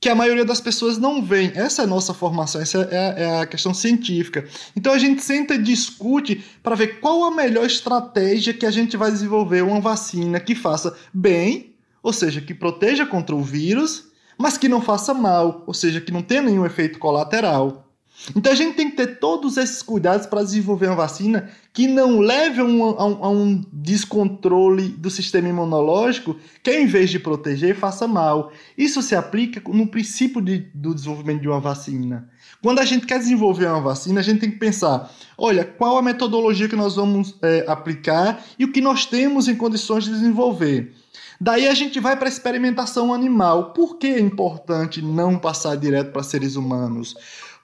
que 0.02 0.10
a 0.10 0.16
maioria 0.16 0.44
das 0.44 0.60
pessoas 0.60 0.98
não 0.98 1.22
vê. 1.22 1.52
Essa 1.56 1.84
é 1.84 1.86
a 1.86 1.88
nossa 1.88 2.14
formação, 2.14 2.60
essa 2.60 2.80
é 2.80 2.98
a, 2.98 3.20
é 3.20 3.42
a 3.42 3.46
questão 3.46 3.74
científica. 3.74 4.46
Então 4.76 4.92
a 4.92 4.98
gente 4.98 5.24
senta 5.24 5.54
e 5.54 5.62
discute 5.62 6.44
para 6.62 6.76
ver 6.76 7.00
qual 7.00 7.24
a 7.24 7.32
melhor 7.32 7.66
estratégia 7.66 8.54
que 8.54 8.66
a 8.66 8.72
gente 8.72 8.98
vai 8.98 9.12
desenvolver 9.12 9.62
uma 9.62 9.80
vacina 9.80 10.40
que 10.40 10.56
faça 10.56 10.98
bem 11.14 11.71
ou 12.02 12.14
seja, 12.14 12.42
que 12.42 12.54
proteja 12.54 13.06
contra 13.06 13.36
o 13.36 13.42
vírus, 13.42 14.12
mas 14.38 14.58
que 14.58 14.68
não 14.68 14.82
faça 14.82 15.14
mal, 15.14 15.64
ou 15.68 15.74
seja, 15.74 16.02
que 16.02 16.12
não 16.12 16.22
tenha 16.22 16.42
nenhum 16.42 16.66
efeito 16.66 16.98
colateral. 17.00 17.88
Então 18.36 18.52
a 18.52 18.56
gente 18.56 18.76
tem 18.76 18.90
que 18.90 18.98
ter 18.98 19.20
todos 19.20 19.58
esses 19.58 19.82
cuidados 19.82 20.28
para 20.28 20.44
desenvolver 20.44 20.88
uma 20.88 20.96
vacina 20.96 21.50
que 21.74 21.88
não 21.88 22.20
leve 22.20 22.62
a 22.62 22.64
um, 22.64 22.84
a, 22.84 23.30
um, 23.30 23.64
descontrole 23.72 24.90
do 24.90 25.10
sistema 25.10 25.50
imunológico 25.50 26.36
que, 26.62 26.72
em 26.72 26.86
vez 26.86 27.10
de 27.10 27.18
proteger, 27.18 27.76
faça 27.76 28.08
mal. 28.08 28.52
Isso 28.78 29.02
se 29.02 29.16
aplica 29.16 29.62
no 29.72 29.88
princípio 29.88 30.42
de, 30.42 30.60
do 30.74 30.94
desenvolvimento 30.94 31.42
de 31.42 31.48
uma 31.48 31.60
vacina. 31.60 32.30
Quando 32.62 32.80
a 32.80 32.86
gente 32.86 33.08
quer 33.08 33.18
desenvolver 33.18 33.66
uma 33.66 33.82
vacina, 33.82 34.20
a 34.20 34.24
gente 34.24 34.42
tem 34.42 34.52
que 34.52 34.60
pensar: 34.60 35.12
olha, 35.38 35.64
qual 35.64 35.98
a 35.98 36.02
metodologia 36.02 36.70
que 36.70 36.76
nós 36.76 36.96
vamos 36.96 37.36
é, 37.42 37.66
aplicar 37.68 38.44
e 38.60 38.66
o 38.66 38.72
que 38.72 38.82
nós 38.82 39.06
temos 39.06 39.48
em 39.48 39.56
condições 39.56 40.04
de 40.04 40.12
desenvolver. 40.12 40.94
Daí 41.44 41.68
a 41.68 41.74
gente 41.74 42.00
vai 42.00 42.16
para 42.16 42.28
a 42.28 42.32
experimentação 42.32 43.12
animal. 43.12 43.74
Por 43.74 43.98
que 43.98 44.06
é 44.06 44.20
importante 44.20 45.02
não 45.02 45.40
passar 45.40 45.76
direto 45.76 46.12
para 46.12 46.22
seres 46.22 46.56
humanos? 46.56 47.16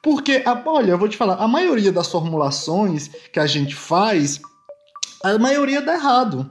Porque, 0.02 0.44
olha, 0.66 0.92
eu 0.92 0.98
vou 0.98 1.08
te 1.08 1.16
falar, 1.16 1.36
a 1.36 1.48
maioria 1.48 1.92
das 1.92 2.08
formulações 2.08 3.08
que 3.32 3.40
a 3.40 3.46
gente 3.46 3.76
faz, 3.76 4.42
a 5.24 5.38
maioria 5.38 5.80
dá 5.80 5.94
errado. 5.94 6.50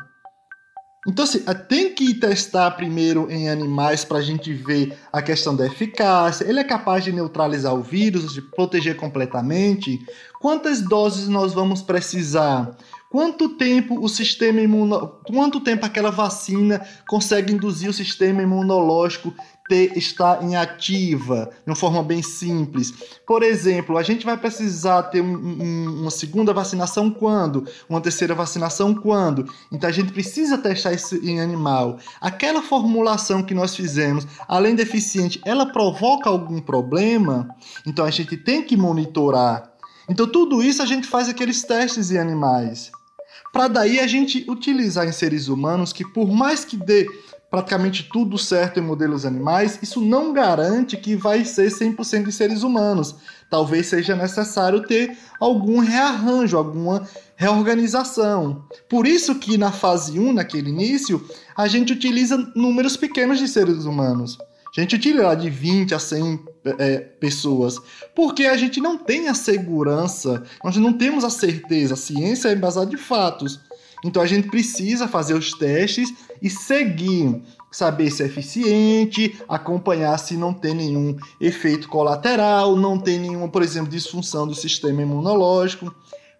Então, 1.09 1.25
assim, 1.25 1.41
tem 1.69 1.93
que 1.93 2.15
testar 2.15 2.71
primeiro 2.73 3.29
em 3.29 3.49
animais 3.49 4.05
para 4.05 4.19
a 4.19 4.23
gente 4.23 4.53
ver 4.53 4.97
a 5.13 5.21
questão 5.21 5.57
da 5.57 5.67
eficácia. 5.67 6.45
Ele 6.49 6.61
é 6.61 6.65
capaz 6.65 7.03
de 7.03 7.11
neutralizar 7.11 7.75
o 7.75 7.83
vírus, 7.83 8.35
de 8.35 8.41
proteger 8.41 8.97
completamente? 8.97 9.99
Quantas 10.41 10.81
doses 10.81 11.27
nós 11.27 11.53
vamos 11.53 11.83
precisar? 11.83 12.77
Quanto 13.17 13.49
tempo 13.49 13.99
o 13.99 14.11
sistema 14.11 14.61
imuno... 14.61 15.09
quanto 15.27 15.59
tempo 15.59 15.87
aquela 15.87 16.11
vacina 16.11 16.87
consegue 17.09 17.51
induzir 17.51 17.89
o 17.89 17.93
sistema 17.95 18.43
imunológico 18.43 19.33
ter, 19.67 19.97
estar 19.97 20.45
em 20.45 20.55
ativa, 20.55 21.49
de 21.65 21.71
uma 21.71 21.75
forma 21.75 22.03
bem 22.03 22.21
simples. 22.21 22.93
Por 23.27 23.43
exemplo, 23.43 23.97
a 23.97 24.03
gente 24.03 24.27
vai 24.27 24.37
precisar 24.37 25.05
ter 25.05 25.23
um, 25.23 25.35
um, 25.35 26.01
uma 26.03 26.11
segunda 26.11 26.53
vacinação 26.53 27.11
quando? 27.11 27.67
Uma 27.89 28.03
terceira 28.03 28.35
vacinação 28.35 28.95
quando? 28.95 29.51
Então 29.73 29.89
a 29.89 29.93
gente 29.95 30.13
precisa 30.13 30.59
testar 30.59 30.93
isso 30.93 31.17
em 31.25 31.41
animal. 31.41 31.99
Aquela 32.21 32.61
formulação 32.61 33.43
que 33.43 33.55
nós 33.55 33.75
fizemos, 33.75 34.27
além 34.47 34.75
de 34.75 34.83
eficiente, 34.83 35.41
ela 35.47 35.65
provoca 35.65 36.29
algum 36.29 36.61
problema? 36.61 37.49
Então 37.87 38.05
a 38.05 38.11
gente 38.11 38.37
tem 38.37 38.63
que 38.63 38.77
monitorar. 38.77 39.73
Então 40.07 40.27
tudo 40.27 40.63
isso 40.63 40.83
a 40.83 40.87
gente 40.87 41.07
faz 41.09 41.31
aqueles 41.31 41.63
testes 41.63 42.11
em 42.11 42.19
animais. 42.19 42.93
Para 43.57 43.69
daí 43.69 43.99
a 44.01 44.07
gente 44.07 44.45
utilizar 44.51 45.09
em 45.09 45.13
seres 45.13 45.49
humanos 45.49 45.91
que 45.91 46.07
por 46.07 46.31
mais 46.31 46.63
que 46.63 46.77
dê 46.77 47.09
praticamente 47.51 48.07
tudo 48.13 48.37
certo 48.37 48.79
em 48.79 48.83
modelos 48.83 49.25
animais, 49.25 49.79
isso 49.81 49.99
não 49.99 50.31
garante 50.31 50.95
que 50.95 51.17
vai 51.17 51.43
ser 51.43 51.71
100% 51.71 52.25
de 52.25 52.33
seres 52.33 52.63
humanos. 52.63 53.15
Talvez 53.49 53.87
seja 53.87 54.15
necessário 54.15 54.83
ter 54.83 55.17
algum 55.41 55.79
rearranjo, 55.79 56.59
alguma 56.59 57.09
reorganização. 57.35 58.63
Por 58.91 59.07
isso 59.07 59.37
que 59.37 59.57
na 59.57 59.73
fase 59.73 60.21
1, 60.21 60.35
naquele 60.35 60.69
início, 60.69 61.27
a 61.57 61.67
gente 61.67 61.95
utiliza 61.95 62.37
números 62.55 62.95
pequenos 62.95 63.39
de 63.39 63.49
seres 63.49 63.87
humanos. 63.87 64.37
A 64.77 64.81
gente 64.83 64.97
utiliza 64.97 65.35
de 65.35 65.49
20 65.49 65.95
a 65.95 65.99
100 65.99 66.41
é, 66.79 66.99
pessoas, 66.99 67.81
porque 68.15 68.45
a 68.45 68.57
gente 68.57 68.81
não 68.81 68.99
tem 68.99 69.29
a 69.29 69.35
segurança, 69.35 70.43
nós 70.63 70.77
não 70.77 70.93
temos 70.93 71.25
a 71.25 71.31
certeza, 71.31 71.95
a 71.95 71.97
ciência 71.97 72.49
é 72.49 72.55
baseada 72.55 72.91
de 72.91 72.99
fatos. 72.99 73.61
Então 74.05 74.23
a 74.23 74.27
gente 74.27 74.49
precisa 74.49 75.09
fazer 75.09 75.33
os 75.33 75.53
testes 75.53 76.13
e 76.43 76.51
seguir, 76.51 77.43
saber 77.73 78.11
se 78.11 78.23
é 78.23 78.27
eficiente, 78.27 79.41
acompanhar 79.49 80.19
se 80.19 80.37
não 80.37 80.53
tem 80.53 80.75
nenhum 80.75 81.17
efeito 81.41 81.89
colateral, 81.89 82.77
não 82.77 82.99
tem 82.99 83.19
nenhuma, 83.19 83.49
por 83.49 83.63
exemplo, 83.63 83.91
disfunção 83.91 84.47
do 84.47 84.55
sistema 84.55 85.01
imunológico, 85.01 85.95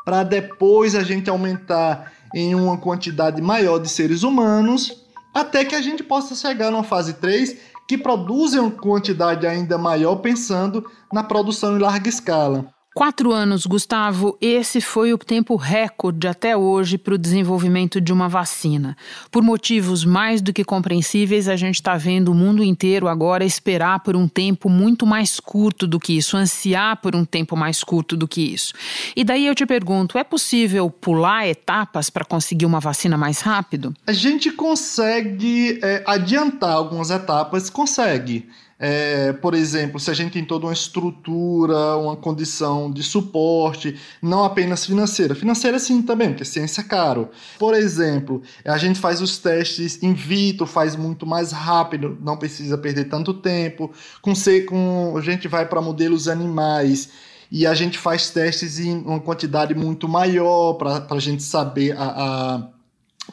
para 0.05 0.23
depois 0.23 0.95
a 0.95 1.03
gente 1.03 1.31
aumentar 1.31 2.13
em 2.35 2.55
uma 2.55 2.77
quantidade 2.77 3.41
maior 3.41 3.79
de 3.79 3.89
seres 3.89 4.23
humanos, 4.23 5.05
até 5.33 5.65
que 5.65 5.75
a 5.75 5.81
gente 5.81 6.03
possa 6.03 6.35
chegar 6.35 6.71
numa 6.71 6.85
fase 6.85 7.15
3 7.15 7.76
que 7.87 7.97
produza 7.97 8.61
uma 8.61 8.71
quantidade 8.71 9.47
ainda 9.47 9.79
maior 9.79 10.17
pensando 10.17 10.85
na 11.13 11.23
produção 11.23 11.77
em 11.77 11.81
larga 11.81 12.09
escala. 12.09 12.67
Quatro 12.97 13.31
anos, 13.31 13.67
Gustavo, 13.67 14.39
esse 14.41 14.81
foi 14.81 15.13
o 15.13 15.19
tempo 15.19 15.55
recorde 15.55 16.27
até 16.27 16.57
hoje 16.57 16.97
para 16.97 17.13
o 17.13 17.19
desenvolvimento 17.19 18.01
de 18.01 18.11
uma 18.11 18.27
vacina. 18.27 18.97
Por 19.31 19.43
motivos 19.43 20.03
mais 20.03 20.41
do 20.41 20.51
que 20.51 20.65
compreensíveis, 20.65 21.47
a 21.47 21.57
gente 21.57 21.75
está 21.75 21.99
vendo 21.99 22.33
o 22.33 22.35
mundo 22.35 22.65
inteiro 22.65 23.07
agora 23.07 23.45
esperar 23.45 24.01
por 24.01 24.17
um 24.17 24.27
tempo 24.27 24.71
muito 24.71 25.05
mais 25.05 25.39
curto 25.39 25.87
do 25.87 26.01
que 26.01 26.17
isso, 26.17 26.39
ansiar 26.39 26.97
por 27.03 27.15
um 27.15 27.23
tempo 27.23 27.55
mais 27.55 27.85
curto 27.85 28.17
do 28.17 28.27
que 28.27 28.41
isso. 28.41 28.73
E 29.15 29.23
daí 29.23 29.47
eu 29.47 29.55
te 29.55 29.67
pergunto: 29.67 30.17
é 30.17 30.25
possível 30.25 30.89
pular 30.89 31.47
etapas 31.47 32.09
para 32.09 32.25
conseguir 32.25 32.65
uma 32.65 32.81
vacina 32.81 33.19
mais 33.19 33.41
rápido? 33.43 33.95
A 34.07 34.13
gente 34.15 34.51
consegue 34.51 35.81
é, 35.83 36.03
adiantar 36.07 36.73
algumas 36.73 37.11
etapas, 37.11 37.69
consegue. 37.69 38.49
É, 38.79 39.33
por 39.33 39.55
exemplo, 39.55 39.99
se 39.99 40.11
a 40.11 40.15
gente 40.15 40.33
tem 40.33 40.45
toda 40.45 40.67
uma 40.67 40.73
estrutura, 40.73 41.97
uma 41.97 42.15
condição 42.15 42.91
de 42.91 43.03
suporte, 43.03 43.99
não 44.21 44.45
apenas 44.45 44.85
financeira. 44.85 45.35
Financeira 45.35 45.79
sim 45.79 46.03
também, 46.03 46.29
porque 46.29 46.45
ciência 46.45 46.83
é 46.83 46.85
caro. 46.85 47.31
Por 47.59 47.75
exemplo, 47.75 48.43
a 48.65 48.77
gente 48.77 48.99
faz 48.99 49.23
os 49.23 49.39
testes 49.39 50.03
in 50.03 50.13
vitro, 50.13 50.67
faz 50.67 50.95
muito 50.95 51.27
mais 51.27 51.53
rápido, 51.53 52.19
não 52.21 52.37
precisa 52.37 52.77
perder 52.77 53.05
tanto 53.05 53.33
tempo. 53.33 53.91
Com, 54.21 54.35
com 54.69 55.15
a 55.17 55.21
gente 55.23 55.49
vai 55.49 55.67
para 55.67 55.81
modelos 55.81 56.29
animais 56.29 57.09
e 57.51 57.67
a 57.67 57.75
gente 57.75 57.99
faz 57.99 58.29
testes 58.29 58.79
em 58.79 58.99
uma 58.99 59.21
quantidade 59.21 59.75
muito 59.75 60.07
maior 60.07 60.75
para 60.75 61.07
a 61.09 61.19
gente 61.19 61.43
saber 61.43 61.97
a, 61.97 62.05
a 62.05 62.76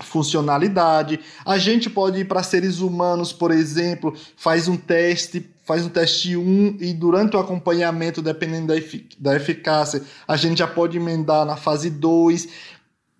funcionalidade. 0.01 1.19
A 1.45 1.57
gente 1.57 1.89
pode 1.89 2.19
ir 2.19 2.25
para 2.25 2.43
seres 2.43 2.79
humanos, 2.79 3.31
por 3.31 3.51
exemplo, 3.51 4.15
faz 4.35 4.67
um 4.67 4.77
teste, 4.77 5.49
faz 5.65 5.85
um 5.85 5.89
teste 5.89 6.35
1 6.35 6.77
e 6.79 6.93
durante 6.93 7.35
o 7.35 7.39
acompanhamento, 7.39 8.21
dependendo 8.21 8.67
da, 8.67 8.77
efic 8.77 9.15
da 9.19 9.35
eficácia, 9.35 10.03
a 10.27 10.35
gente 10.35 10.59
já 10.59 10.67
pode 10.67 10.97
emendar 10.97 11.45
na 11.45 11.55
fase 11.55 11.89
2. 11.89 12.47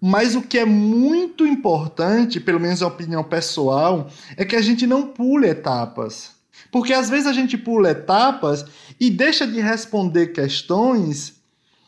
Mas 0.02 0.36
o 0.36 0.42
que 0.42 0.58
é 0.58 0.66
muito 0.66 1.48
importante, 1.48 2.40
pelo 2.40 2.60
menos 2.60 2.84
a 2.84 2.88
opinião 2.88 3.24
pessoal, 3.24 4.10
é 4.36 4.44
que 4.44 4.56
a 4.56 4.62
gente 4.62 4.86
não 4.86 5.08
pule 5.08 5.48
etapas. 5.48 6.32
Porque 6.70 6.92
às 6.92 7.10
vezes 7.10 7.28
a 7.28 7.34
gente 7.34 7.58
pula 7.58 7.92
etapas 7.92 8.66
e 9.00 9.10
deixa 9.10 9.48
de 9.48 9.62
responder 9.62 10.28
questões 10.28 11.42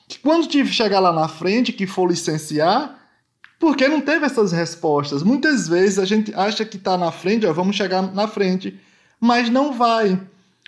que 0.07 0.19
quando 0.19 0.47
chegar 0.67 0.99
lá 0.99 1.11
na 1.11 1.27
frente, 1.27 1.73
que 1.73 1.87
for 1.87 2.07
licenciar, 2.07 3.04
porque 3.59 3.87
não 3.87 4.01
teve 4.01 4.25
essas 4.25 4.51
respostas. 4.51 5.23
Muitas 5.23 5.67
vezes 5.67 5.99
a 5.99 6.05
gente 6.05 6.33
acha 6.33 6.65
que 6.65 6.77
está 6.77 6.97
na 6.97 7.11
frente, 7.11 7.45
ó, 7.45 7.53
vamos 7.53 7.75
chegar 7.75 8.01
na 8.01 8.27
frente, 8.27 8.79
mas 9.19 9.49
não 9.49 9.73
vai, 9.73 10.19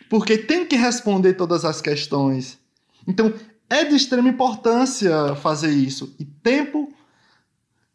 porque 0.09 0.37
tem 0.37 0.65
que 0.65 0.75
responder 0.75 1.33
todas 1.33 1.65
as 1.65 1.81
questões. 1.81 2.57
Então, 3.07 3.33
é 3.69 3.83
de 3.83 3.95
extrema 3.95 4.29
importância 4.29 5.35
fazer 5.35 5.71
isso. 5.71 6.15
E 6.19 6.25
tempo, 6.25 6.91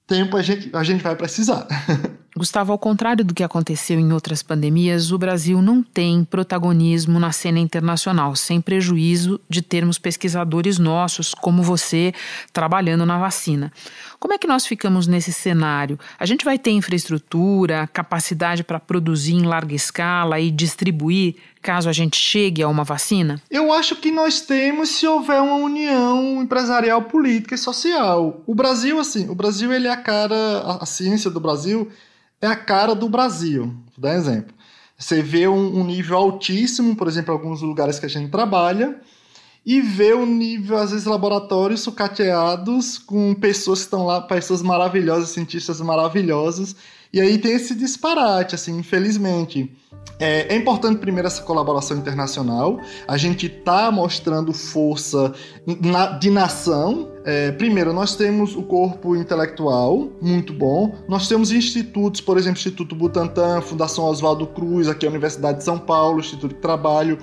tempo 0.06 0.36
a 0.36 0.42
gente, 0.42 0.70
a 0.74 0.82
gente 0.82 1.02
vai 1.02 1.16
precisar. 1.16 1.66
Gustavo, 2.34 2.72
ao 2.72 2.78
contrário 2.78 3.24
do 3.24 3.34
que 3.34 3.42
aconteceu 3.42 4.00
em 4.00 4.12
outras 4.12 4.42
pandemias, 4.42 5.12
o 5.12 5.18
Brasil 5.18 5.60
não 5.60 5.82
tem 5.82 6.24
protagonismo 6.24 7.20
na 7.20 7.30
cena 7.30 7.58
internacional, 7.58 8.34
sem 8.34 8.58
prejuízo 8.58 9.38
de 9.48 9.60
termos 9.60 9.98
pesquisadores 9.98 10.78
nossos, 10.78 11.34
como 11.34 11.62
você, 11.62 12.14
trabalhando 12.50 13.04
na 13.04 13.18
vacina. 13.18 13.70
Como 14.18 14.32
é 14.32 14.38
que 14.38 14.46
nós 14.46 14.64
ficamos 14.64 15.06
nesse 15.06 15.32
cenário? 15.32 15.98
A 16.18 16.24
gente 16.24 16.42
vai 16.42 16.58
ter 16.58 16.70
infraestrutura, 16.70 17.86
capacidade 17.92 18.64
para 18.64 18.80
produzir 18.80 19.34
em 19.34 19.42
larga 19.42 19.74
escala 19.74 20.40
e 20.40 20.50
distribuir 20.50 21.36
caso 21.62 21.88
a 21.88 21.92
gente 21.92 22.16
chegue 22.16 22.62
a 22.62 22.68
uma 22.68 22.82
vacina? 22.82 23.40
Eu 23.50 23.72
acho 23.72 23.96
que 23.96 24.10
nós 24.10 24.40
temos 24.40 24.90
se 24.90 25.06
houver 25.06 25.40
uma 25.40 25.54
união 25.54 26.42
empresarial, 26.42 27.02
política 27.02 27.54
e 27.54 27.58
social. 27.58 28.42
O 28.46 28.54
Brasil, 28.54 28.98
assim, 28.98 29.28
o 29.28 29.34
Brasil 29.34 29.72
ele 29.72 29.86
é 29.86 29.92
a 29.92 29.96
cara, 29.96 30.78
a, 30.80 30.84
ciência 30.84 31.30
do 31.30 31.38
Brasil 31.38 31.88
é 32.42 32.46
a 32.46 32.56
cara 32.56 32.94
do 32.94 33.08
Brasil. 33.08 33.66
Vou 33.66 33.98
dar 33.98 34.10
um 34.10 34.18
exemplo. 34.18 34.54
Você 34.98 35.22
vê 35.22 35.48
um, 35.48 35.80
um 35.80 35.84
nível 35.84 36.16
altíssimo, 36.16 36.94
por 36.94 37.08
exemplo, 37.08 37.32
em 37.32 37.38
alguns 37.38 37.62
lugares 37.62 37.98
que 37.98 38.06
a 38.06 38.08
gente 38.08 38.30
trabalha, 38.30 39.00
e 39.64 39.80
vê 39.80 40.12
um 40.12 40.26
nível, 40.26 40.76
às 40.76 40.90
vezes, 40.90 41.06
laboratórios 41.06 41.80
sucateados 41.80 42.98
com 42.98 43.34
pessoas 43.34 43.80
que 43.80 43.84
estão 43.86 44.04
lá, 44.04 44.20
pessoas 44.20 44.60
maravilhosas, 44.60 45.30
cientistas 45.30 45.80
maravilhosos, 45.80 46.74
e 47.12 47.20
aí 47.20 47.38
tem 47.38 47.52
esse 47.52 47.74
disparate, 47.74 48.54
assim, 48.54 48.78
infelizmente. 48.78 49.70
É, 50.18 50.54
é, 50.54 50.56
importante 50.56 50.98
primeiro 50.98 51.28
essa 51.28 51.42
colaboração 51.42 51.96
internacional. 51.96 52.80
A 53.06 53.16
gente 53.16 53.46
está 53.46 53.90
mostrando 53.90 54.52
força 54.52 55.32
de 56.20 56.30
nação. 56.30 57.11
É, 57.24 57.52
primeiro, 57.52 57.92
nós 57.92 58.16
temos 58.16 58.56
o 58.56 58.62
corpo 58.62 59.14
intelectual, 59.14 60.10
muito 60.20 60.52
bom. 60.52 60.96
Nós 61.08 61.28
temos 61.28 61.52
institutos, 61.52 62.20
por 62.20 62.36
exemplo, 62.36 62.58
Instituto 62.58 62.96
Butantan, 62.96 63.60
Fundação 63.60 64.04
Oswaldo 64.04 64.46
Cruz, 64.48 64.88
aqui 64.88 65.06
a 65.06 65.10
Universidade 65.10 65.58
de 65.58 65.64
São 65.64 65.78
Paulo, 65.78 66.18
Instituto 66.18 66.54
de 66.54 66.60
Trabalho 66.60 67.18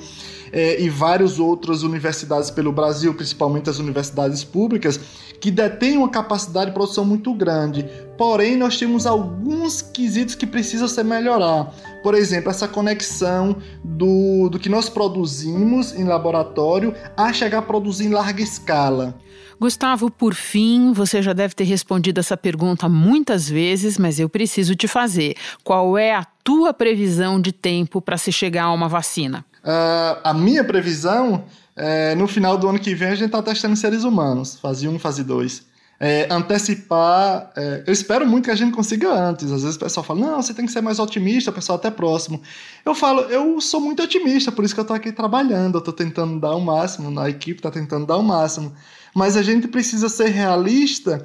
é, 0.53 0.81
e 0.81 0.89
várias 0.89 1.37
outras 1.37 1.83
universidades 1.83 2.49
pelo 2.49 2.71
Brasil, 2.71 3.13
principalmente 3.13 3.69
as 3.69 3.77
universidades 3.77 4.43
públicas, 4.43 4.99
que 5.39 5.51
detêm 5.51 5.97
uma 5.97 6.09
capacidade 6.09 6.67
de 6.67 6.73
produção 6.73 7.03
muito 7.03 7.33
grande. 7.33 7.85
Porém, 8.17 8.57
nós 8.57 8.77
temos 8.77 9.05
alguns 9.05 9.81
quesitos 9.81 10.35
que 10.35 10.45
precisam 10.45 10.87
ser 10.87 11.03
melhorar. 11.03 11.73
Por 12.03 12.13
exemplo, 12.15 12.49
essa 12.49 12.67
conexão 12.67 13.57
do, 13.83 14.49
do 14.49 14.59
que 14.59 14.69
nós 14.69 14.89
produzimos 14.89 15.93
em 15.93 16.03
laboratório 16.03 16.93
a 17.15 17.31
chegar 17.31 17.59
a 17.59 17.61
produzir 17.61 18.05
em 18.05 18.09
larga 18.09 18.41
escala. 18.41 19.15
Gustavo, 19.59 20.09
por 20.09 20.33
fim, 20.33 20.93
você 20.93 21.21
já 21.21 21.33
deve 21.33 21.53
ter 21.53 21.65
respondido 21.65 22.19
essa 22.19 22.37
pergunta 22.37 22.87
muitas 22.87 23.49
vezes, 23.49 23.97
mas 23.97 24.19
eu 24.19 24.29
preciso 24.29 24.73
te 24.73 24.87
fazer. 24.87 25.35
Qual 25.63 25.97
é 25.97 26.13
a 26.13 26.25
tua 26.43 26.73
previsão 26.73 27.41
de 27.41 27.51
tempo 27.51 28.01
para 28.01 28.17
se 28.17 28.31
chegar 28.31 28.63
a 28.63 28.71
uma 28.71 28.87
vacina? 28.87 29.45
Uh, 29.63 30.19
a 30.23 30.33
minha 30.33 30.63
previsão 30.63 31.43
é 31.75 32.15
no 32.15 32.27
final 32.27 32.57
do 32.57 32.69
ano 32.69 32.79
que 32.79 32.95
vem 32.95 33.09
a 33.09 33.15
gente 33.15 33.27
está 33.27 33.41
testando 33.41 33.75
seres 33.75 34.03
humanos, 34.03 34.57
fase 34.59 34.87
1, 34.87 34.97
fase 34.97 35.23
2. 35.23 35.68
É, 35.99 36.27
antecipar. 36.31 37.51
É, 37.55 37.83
eu 37.85 37.91
espero 37.91 38.25
muito 38.25 38.45
que 38.45 38.51
a 38.51 38.55
gente 38.55 38.73
consiga 38.73 39.11
antes. 39.11 39.51
Às 39.51 39.63
vezes 39.63 39.75
o 39.75 39.79
pessoal 39.79 40.03
fala, 40.03 40.19
não, 40.19 40.41
você 40.41 40.53
tem 40.53 40.65
que 40.65 40.71
ser 40.71 40.81
mais 40.81 40.97
otimista, 40.97 41.51
o 41.51 41.53
pessoal 41.53 41.77
até 41.77 41.91
próximo. 41.91 42.41
Eu 42.85 42.95
falo, 42.95 43.21
eu 43.23 43.59
sou 43.59 43.81
muito 43.81 44.01
otimista, 44.01 44.51
por 44.51 44.63
isso 44.63 44.73
que 44.73 44.79
eu 44.79 44.83
estou 44.83 44.95
aqui 44.95 45.11
trabalhando, 45.11 45.75
eu 45.75 45.79
estou 45.79 45.93
tentando 45.93 46.39
dar 46.39 46.55
o 46.55 46.61
máximo, 46.61 47.19
a 47.19 47.29
equipe 47.29 47.59
está 47.59 47.69
tentando 47.69 48.05
dar 48.05 48.17
o 48.17 48.23
máximo. 48.23 48.73
Mas 49.13 49.35
a 49.35 49.41
gente 49.41 49.67
precisa 49.67 50.07
ser 50.07 50.29
realista, 50.29 51.23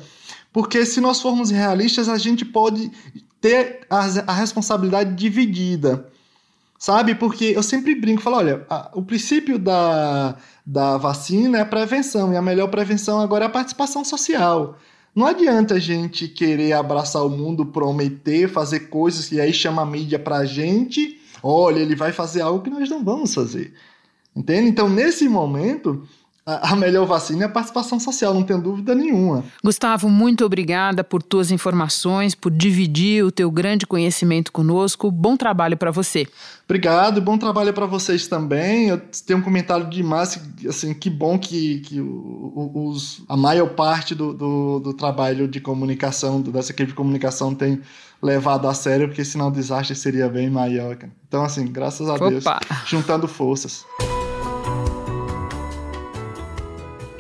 porque 0.53 0.85
se 0.85 1.01
nós 1.01 1.21
formos 1.21 1.51
realistas, 1.51 2.09
a 2.09 2.19
gente 2.19 2.45
pode 2.45 2.91
ter 3.41 3.87
a, 3.89 4.07
a 4.27 4.33
responsabilidade 4.33 5.15
dividida. 5.15 6.09
Sabe? 6.85 7.15
Porque 7.15 7.47
eu 7.47 7.63
sempre 7.63 7.95
brinco, 7.95 8.21
falo, 8.21 8.37
olha, 8.37 8.67
a, 8.69 8.91
o 8.93 9.03
princípio 9.03 9.59
da, 9.59 10.37
da 10.67 10.99
vacina 10.99 11.57
é 11.57 11.61
a 11.63 11.65
prevenção, 11.65 12.31
e 12.31 12.37
a 12.37 12.43
melhor 12.43 12.69
prevenção 12.69 13.23
agora 13.23 13.47
é 13.47 13.49
a 13.49 13.51
participação 13.51 14.05
social. 14.05 14.77
Não 15.15 15.27
adianta 15.27 15.77
a 15.77 15.79
gente 15.79 16.29
querer 16.29 16.75
abraçar 16.75 17.25
o 17.25 17.31
mundo, 17.31 17.65
prometer, 17.65 18.51
fazer 18.51 18.81
coisas 18.91 19.33
e 19.33 19.41
aí 19.41 19.51
chama 19.51 19.81
a 19.81 19.87
mídia 19.87 20.19
pra 20.19 20.45
gente, 20.45 21.19
olha, 21.43 21.81
ele 21.81 21.97
vai 21.97 22.13
fazer 22.13 22.43
algo 22.43 22.63
que 22.63 22.69
nós 22.69 22.91
não 22.91 23.03
vamos 23.03 23.33
fazer. 23.33 23.73
Entende? 24.37 24.69
Então, 24.69 24.87
nesse 24.87 25.27
momento, 25.27 26.07
a 26.47 26.77
melhor 26.77 27.07
vacina 27.07 27.45
é 27.45 27.47
a 27.47 27.49
participação 27.49 27.99
social, 27.99 28.35
não 28.35 28.43
tenho 28.43 28.61
dúvida 28.61 28.95
nenhuma. 28.95 29.43
Gustavo, 29.63 30.11
muito 30.11 30.45
obrigada 30.45 31.03
por 31.03 31.23
tuas 31.23 31.51
informações, 31.51 32.35
por 32.35 32.51
dividir 32.53 33.25
o 33.25 33.33
teu 33.33 33.51
grande 33.51 33.87
conhecimento 33.87 34.53
conosco. 34.53 35.11
Bom 35.11 35.39
trabalho 35.39 35.75
para 35.77 35.91
você. 35.91 36.27
Obrigado, 36.67 37.23
bom 37.23 37.39
trabalho 37.39 37.73
para 37.73 37.87
vocês 37.87 38.27
também. 38.27 38.89
Eu 38.89 39.01
tenho 39.27 39.39
um 39.39 39.43
comentário 39.43 39.89
de 39.89 40.03
Márcio, 40.03 40.43
assim, 40.69 40.93
que 40.93 41.09
bom 41.09 41.39
que, 41.39 41.81
que 41.81 41.99
os, 42.01 43.23
a 43.27 43.37
maior 43.39 43.71
parte 43.71 44.15
do, 44.15 44.35
do, 44.35 44.81
do 44.81 44.93
trabalho 44.93 45.49
de 45.49 45.61
comunicação, 45.61 46.43
dessa 46.43 46.73
equipe 46.73 46.91
de 46.91 46.95
comunicação 46.95 47.55
tem 47.55 47.81
levado 48.23 48.69
a 48.69 48.75
sério, 48.75 49.09
porque 49.09 49.25
senão 49.25 49.49
o 49.49 49.51
desastre 49.51 49.97
seria 49.97 50.29
bem 50.29 50.51
maior. 50.51 50.99
Então, 51.27 51.43
assim, 51.43 51.67
graças 51.67 52.07
a 52.07 52.15
Opa. 52.15 52.29
Deus, 52.29 52.45
juntando 52.87 53.27
forças. 53.27 53.85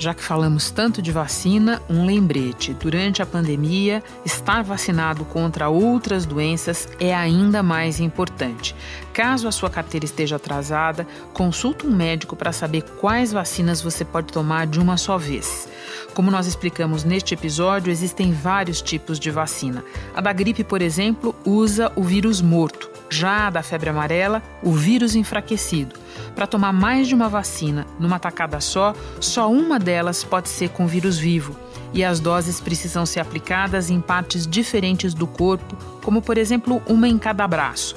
Já 0.04 0.12
que 0.12 0.22
falamos 0.22 0.70
tanto 0.70 1.00
de 1.00 1.10
vacina, 1.10 1.80
um 1.88 2.04
lembrete: 2.04 2.74
durante 2.74 3.22
a 3.22 3.26
pandemia, 3.26 4.02
estar 4.22 4.62
vacinado 4.62 5.24
contra 5.24 5.70
outras 5.70 6.26
doenças 6.26 6.86
é 7.00 7.14
ainda 7.14 7.62
mais 7.62 8.00
importante. 8.00 8.76
Caso 9.14 9.48
a 9.48 9.50
sua 9.50 9.70
carteira 9.70 10.04
esteja 10.04 10.36
atrasada, 10.36 11.06
consulte 11.32 11.86
um 11.86 11.90
médico 11.90 12.36
para 12.36 12.52
saber 12.52 12.82
quais 13.00 13.32
vacinas 13.32 13.80
você 13.80 14.04
pode 14.04 14.30
tomar 14.30 14.66
de 14.66 14.78
uma 14.78 14.98
só 14.98 15.16
vez. 15.16 15.66
Como 16.12 16.30
nós 16.30 16.46
explicamos 16.46 17.02
neste 17.02 17.32
episódio, 17.32 17.90
existem 17.90 18.30
vários 18.30 18.82
tipos 18.82 19.18
de 19.18 19.30
vacina. 19.30 19.82
A 20.14 20.20
da 20.20 20.34
gripe, 20.34 20.62
por 20.62 20.82
exemplo, 20.82 21.34
usa 21.46 21.90
o 21.96 22.02
vírus 22.02 22.42
morto. 22.42 22.90
Já 23.08 23.46
a 23.46 23.50
da 23.50 23.62
febre 23.62 23.88
amarela, 23.88 24.42
o 24.62 24.72
vírus 24.72 25.14
enfraquecido. 25.14 26.03
Para 26.34 26.46
tomar 26.46 26.72
mais 26.72 27.06
de 27.06 27.14
uma 27.14 27.28
vacina 27.28 27.86
numa 27.98 28.18
tacada 28.18 28.60
só, 28.60 28.94
só 29.20 29.50
uma 29.50 29.78
delas 29.78 30.24
pode 30.24 30.48
ser 30.48 30.70
com 30.70 30.86
vírus 30.86 31.18
vivo. 31.18 31.56
E 31.92 32.02
as 32.04 32.18
doses 32.18 32.60
precisam 32.60 33.06
ser 33.06 33.20
aplicadas 33.20 33.88
em 33.90 34.00
partes 34.00 34.46
diferentes 34.46 35.14
do 35.14 35.26
corpo, 35.26 35.76
como 36.02 36.20
por 36.20 36.36
exemplo 36.36 36.82
uma 36.86 37.08
em 37.08 37.18
cada 37.18 37.46
braço. 37.46 37.96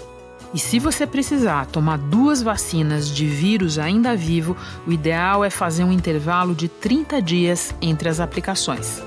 E 0.53 0.59
se 0.59 0.79
você 0.79 1.05
precisar 1.05 1.65
tomar 1.65 1.97
duas 1.97 2.41
vacinas 2.41 3.09
de 3.09 3.25
vírus 3.25 3.77
ainda 3.77 4.15
vivo, 4.15 4.55
o 4.85 4.91
ideal 4.91 5.43
é 5.43 5.49
fazer 5.49 5.83
um 5.83 5.91
intervalo 5.91 6.55
de 6.55 6.67
30 6.67 7.21
dias 7.21 7.75
entre 7.81 8.07
as 8.07 8.19
aplicações. 8.19 9.01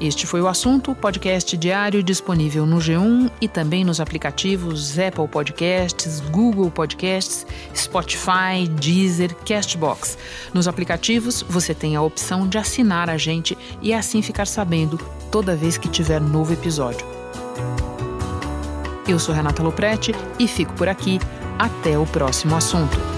Este 0.00 0.28
foi 0.28 0.40
o 0.40 0.46
assunto, 0.46 0.94
podcast 0.94 1.56
diário 1.56 2.04
disponível 2.04 2.64
no 2.64 2.76
G1 2.76 3.32
e 3.40 3.48
também 3.48 3.84
nos 3.84 3.98
aplicativos 3.98 4.96
Apple 4.96 5.26
Podcasts, 5.26 6.20
Google 6.20 6.70
Podcasts, 6.70 7.44
Spotify, 7.74 8.68
Deezer, 8.80 9.34
Castbox. 9.44 10.16
Nos 10.54 10.68
aplicativos 10.68 11.42
você 11.48 11.74
tem 11.74 11.96
a 11.96 12.02
opção 12.02 12.46
de 12.46 12.58
assinar 12.58 13.10
a 13.10 13.16
gente 13.16 13.58
e 13.82 13.92
assim 13.92 14.22
ficar 14.22 14.46
sabendo 14.46 15.00
toda 15.32 15.56
vez 15.56 15.76
que 15.76 15.88
tiver 15.88 16.20
novo 16.20 16.52
episódio. 16.52 17.04
Eu 19.08 19.18
sou 19.18 19.34
Renata 19.34 19.64
Loprete 19.64 20.12
e 20.38 20.46
fico 20.46 20.74
por 20.74 20.88
aqui. 20.88 21.18
Até 21.58 21.98
o 21.98 22.06
próximo 22.06 22.54
assunto. 22.54 23.17